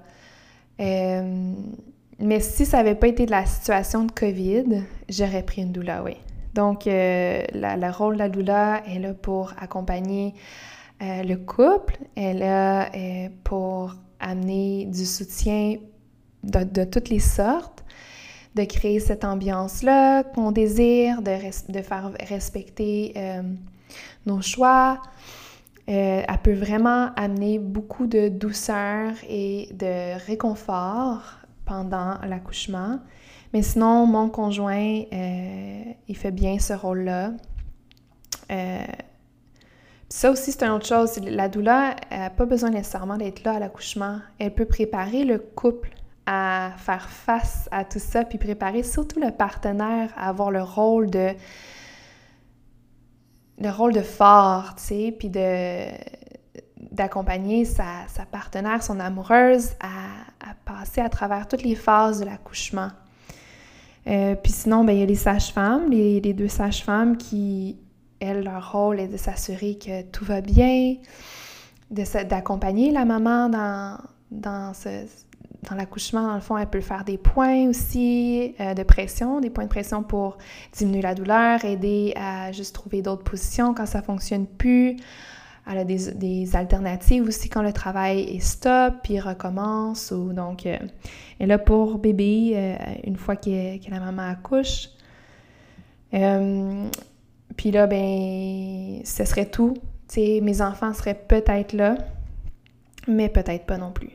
[0.79, 6.03] Mais si ça n'avait pas été de la situation de COVID, j'aurais pris une doula,
[6.03, 6.17] oui.
[6.57, 10.33] Donc, euh, le rôle de la doula est là pour accompagner
[11.03, 15.75] euh, le couple, elle est là euh, pour amener du soutien
[16.41, 17.83] de, toutes les sortes,
[18.55, 23.13] de créer cette ambiance-là qu'on désire, de, faire respecter
[24.25, 24.99] nos choix.
[25.87, 32.99] Elle peut vraiment amener beaucoup de douceur et de réconfort pendant l'accouchement.
[33.53, 37.31] Mais sinon, mon conjoint, euh, il fait bien ce rôle-là.
[38.51, 38.85] Euh,
[40.09, 41.19] ça aussi, c'est une autre chose.
[41.21, 44.19] La doula n'a pas besoin nécessairement d'être là à l'accouchement.
[44.39, 45.91] Elle peut préparer le couple
[46.25, 51.09] à faire face à tout ça, puis préparer surtout le partenaire à avoir le rôle
[51.09, 51.29] de
[53.59, 55.87] le rôle de fort, tu sais, puis de
[56.91, 62.89] d'accompagner sa, partenaire, son amoureuse, à, passer à travers toutes les phases de l'accouchement.
[64.07, 67.77] Euh, puis sinon, ben, il y a les sages-femmes, les, les, deux sages-femmes qui,
[68.19, 70.95] elles, leur rôle est de s'assurer que tout va bien,
[71.89, 73.97] d'accompagner la maman dans,
[74.31, 75.05] dans, ce,
[75.69, 79.49] dans l'accouchement, dans le fond, elle peut faire des points aussi euh, de pression, des
[79.49, 80.37] points de pression pour
[80.73, 84.97] diminuer la douleur, aider à juste trouver d'autres positions quand ça fonctionne plus.
[85.69, 90.13] Elle a des, alternatives aussi quand le travail est stop, puis recommence.
[90.13, 90.77] Donc, euh,
[91.41, 94.89] est là pour bébé euh, une fois que, la maman accouche.
[96.11, 99.73] puis là, ben, ce serait tout.
[100.15, 101.97] mes enfants seraient peut-être là,
[103.09, 104.11] mais peut-être pas non plus.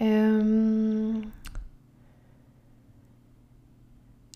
[0.00, 1.12] Euh,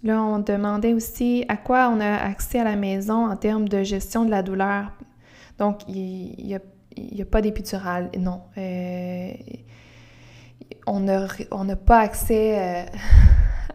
[0.03, 3.83] là, on demandait aussi à quoi on a accès à la maison en termes de
[3.83, 4.93] gestion de la douleur.
[5.59, 8.41] Donc, il n'y a, pas d'épidural, non.
[8.57, 9.33] Euh,
[10.87, 12.85] on n'a pas accès euh,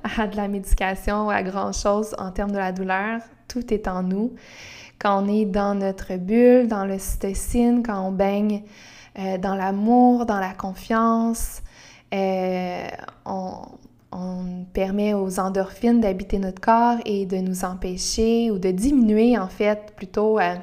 [0.17, 3.21] à de la médication, à grand-chose en termes de la douleur.
[3.47, 4.33] Tout est en nous.
[4.97, 8.63] Quand on est dans notre bulle, dans le cytocine, quand on baigne
[9.39, 11.61] dans l'amour, dans la confiance,
[12.13, 12.87] euh,
[13.25, 13.61] on,
[14.73, 19.93] permet aux endorphines d'habiter notre corps et de nous empêcher ou de diminuer en fait
[19.95, 20.55] plutôt euh,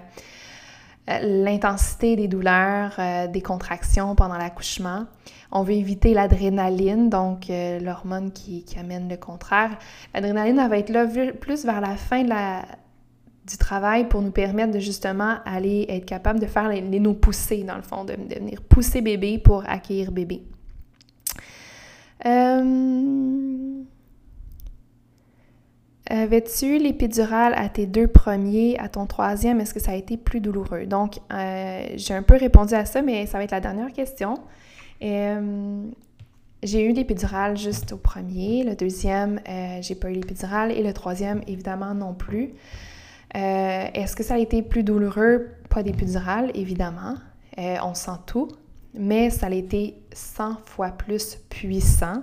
[1.08, 2.98] euh, l'intensité des douleurs,
[3.30, 5.04] des contractions pendant l'accouchement.
[5.50, 9.78] On veut éviter l'adrénaline, donc l'hormone qui, amène le contraire.
[10.14, 15.36] L'adrénaline, va être là plus vers la fin du travail pour nous permettre de justement
[15.46, 19.00] aller être capable de faire les, nos poussées, dans le fond, de, de venir pousser
[19.00, 20.42] bébé pour accueillir bébé.
[22.26, 23.82] Euh...
[26.12, 30.40] Avais-tu l'épidural à tes deux premiers, à ton troisième, est-ce que ça a été plus
[30.40, 30.84] douloureux?
[30.84, 34.34] Donc, euh, j'ai un peu répondu à ça, mais ça va être la dernière question.
[35.02, 35.84] Euh,
[36.62, 39.40] j'ai eu l'épidural juste au premier, le deuxième,
[39.80, 42.50] j'ai pas eu l'épidural et le troisième, évidemment, non plus.
[43.34, 45.48] est-ce que ça a été plus douloureux?
[45.70, 47.14] Pas d'épidural, évidemment.
[47.56, 48.48] on sent tout
[48.94, 52.22] mais ça a été 100 fois plus puissant.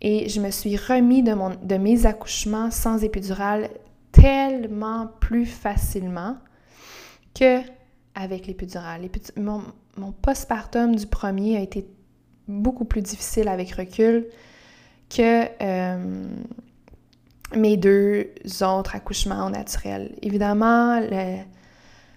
[0.00, 3.68] Et je me suis remis de, mes accouchements sans épidural
[4.12, 6.36] tellement plus facilement
[7.34, 7.60] que
[8.14, 9.02] avec l'épidural.
[9.36, 9.62] Mon,
[10.22, 11.86] postpartum du premier a été
[12.48, 14.26] beaucoup plus difficile avec recul
[15.10, 16.26] que euh,
[17.54, 18.32] mes deux
[18.62, 20.16] autres accouchements naturels.
[20.22, 21.42] Évidemment, le,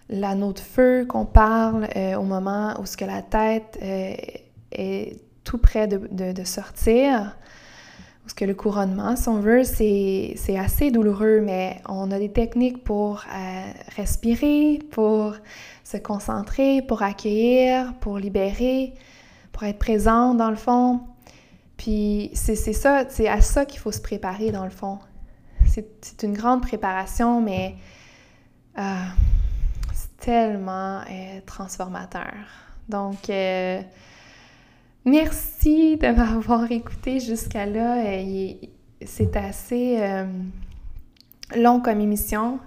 [0.10, 4.16] l'anneau de feu qu'on parle euh, au moment où ce que la tête euh,
[4.72, 7.36] est tout près de, sortir,
[8.26, 12.32] où ce que le couronnement, si on veut, c'est assez douloureux, mais on a des
[12.32, 15.36] techniques pour euh, respirer, pour
[15.84, 18.94] se concentrer, pour accueillir, pour libérer,
[19.52, 21.02] pour être présent dans le fond.
[21.76, 25.00] Puis c'est ça, c'est à ça qu'il faut se préparer dans le fond.
[25.66, 27.76] C'est une grande préparation, mais
[30.24, 32.34] tellement euh, transformateur.
[32.88, 33.82] Donc, euh,
[35.06, 38.06] merci de m'avoir écouté jusqu'à là.
[38.06, 38.54] Euh,
[39.06, 40.00] c'est assez
[41.58, 42.60] long comme émission,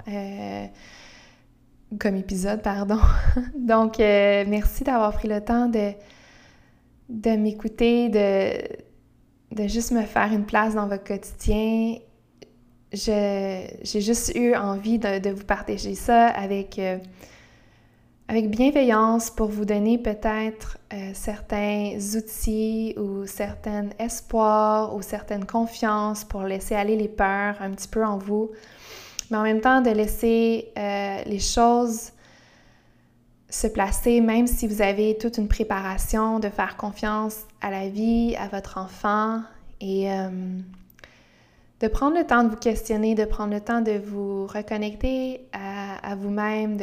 [1.98, 2.98] comme épisode, pardon.
[3.58, 10.88] Donc, merci d'avoir pris le temps de, m'écouter, de, juste me faire une place dans
[10.88, 11.96] votre quotidien
[12.92, 16.78] j'ai juste eu envie de, vous partager ça avec
[18.28, 26.24] avec bienveillance pour vous donner peut-être euh, certains outils ou certains espoirs ou certaines confiances
[26.24, 28.50] pour laisser aller les peurs un petit peu en vous,
[29.30, 32.10] mais en même temps de laisser euh, les choses
[33.48, 38.34] se placer, même si vous avez toute une préparation, de faire confiance à la vie,
[38.36, 39.40] à votre enfant
[39.80, 40.28] et euh,
[41.80, 46.14] de prendre le temps de vous questionner, de prendre le temps de vous reconnecter à,
[46.16, 46.76] vous-même,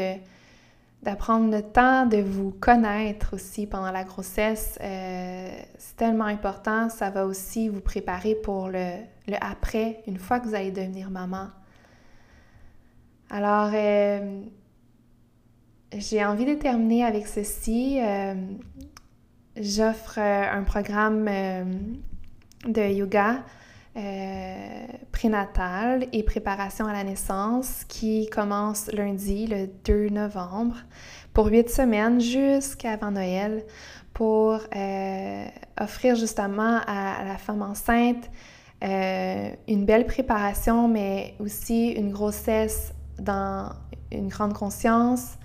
[1.03, 4.79] d'apprendre le temps de vous connaître aussi pendant la grossesse.
[4.81, 6.89] Euh, c'est tellement important.
[6.89, 8.95] Ça va aussi vous préparer pour le,
[9.41, 11.47] après, une fois que vous allez devenir maman.
[13.29, 14.41] Alors, euh,
[15.93, 17.99] j'ai envie de terminer avec ceci.
[18.01, 18.35] Euh,
[19.57, 21.25] j'offre un programme
[22.65, 23.43] de yoga
[23.95, 30.77] euh, prénatale et préparation à la naissance qui commence lundi, le 2 novembre,
[31.31, 33.63] pour huit semaines jusqu'avant Noël,
[34.13, 35.45] pour euh,
[35.79, 38.31] offrir justement à, la femme enceinte
[38.83, 43.69] euh, une belle préparation, mais aussi une grossesse dans
[44.11, 45.37] une grande conscience,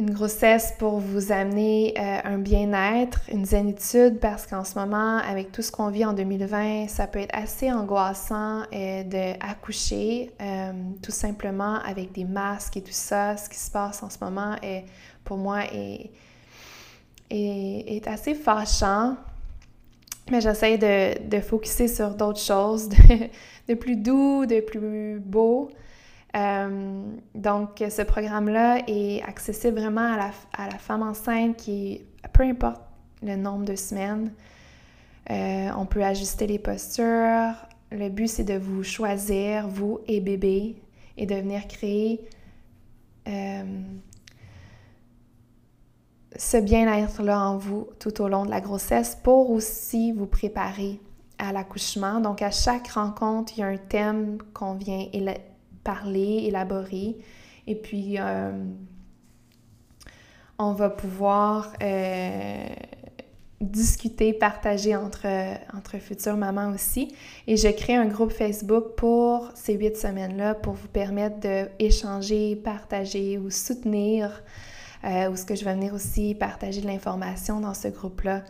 [0.00, 5.52] une grossesse pour vous amener euh, un bien-être, une zénitude, parce qu'en ce moment, avec
[5.52, 10.72] tout ce qu'on vit en 2020, ça peut être assez angoissant euh, d'accoucher, euh,
[11.02, 13.36] tout simplement avec des masques et tout ça.
[13.36, 14.86] Ce qui se passe en ce moment, est,
[15.22, 16.10] pour moi, est,
[17.28, 19.16] est, assez fâchant.
[20.30, 23.28] Mais j'essaie de, de focuser sur d'autres choses, de,
[23.68, 25.70] de, plus doux, de plus beau.
[26.36, 27.02] Euh,
[27.34, 32.02] donc, ce programme-là est accessible vraiment à la, femme enceinte qui,
[32.32, 32.82] peu importe
[33.22, 34.32] le nombre de semaines,
[35.30, 37.54] euh, on peut ajuster les postures.
[37.92, 40.76] Le but, c'est de vous choisir, vous et bébé,
[41.16, 42.20] et de venir créer
[43.28, 43.62] euh,
[46.36, 51.00] ce bien-être-là en vous tout au long de la grossesse pour aussi vous préparer
[51.38, 52.20] à l'accouchement.
[52.20, 55.08] Donc, à chaque rencontre, il y a un thème qu'on vient
[55.90, 57.16] parler, élaborer.
[57.66, 58.52] Et puis, euh,
[60.56, 62.66] on va pouvoir euh,
[63.60, 65.26] discuter, partager entre,
[65.76, 67.12] entre futures mamans aussi.
[67.48, 73.36] Et je crée un groupe Facebook pour ces huit semaines-là pour vous permettre d'échanger, partager
[73.36, 74.44] ou soutenir,
[75.04, 78.44] euh, ou ce que je vais venir aussi partager de l'information dans ce groupe-là.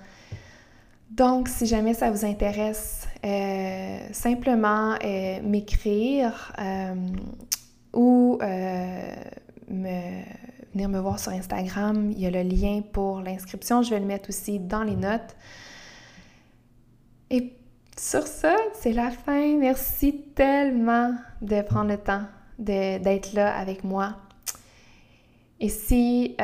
[1.11, 6.95] Donc, si jamais ça vous intéresse, euh, simplement euh, m'écrire euh,
[7.93, 9.99] ou venir
[10.89, 12.12] me voir sur Instagram.
[12.12, 13.82] Il y a le lien pour l'inscription.
[13.82, 15.35] Je vais le mettre aussi dans les notes.
[17.28, 17.55] Et
[17.99, 19.59] sur ça, c'est la fin.
[19.59, 22.23] Merci tellement de prendre le temps
[22.59, 24.16] d'être là avec moi.
[25.59, 26.37] Et si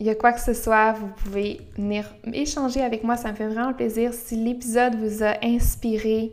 [0.00, 3.18] il y a quoi que ce soit, vous pouvez venir échanger avec moi.
[3.18, 4.14] Ça me fait vraiment plaisir.
[4.14, 6.32] Si l'épisode vous a inspiré,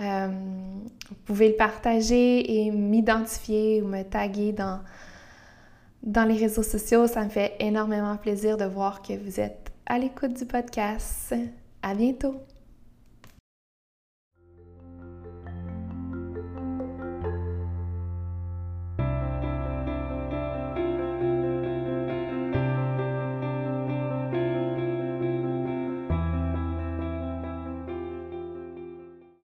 [0.00, 4.80] euh, vous pouvez le partager et m'identifier ou me taguer dans,
[6.04, 7.08] dans les réseaux sociaux.
[7.08, 11.34] Ça me fait énormément plaisir de voir que vous êtes à l'écoute du podcast.
[11.82, 12.51] À bientôt!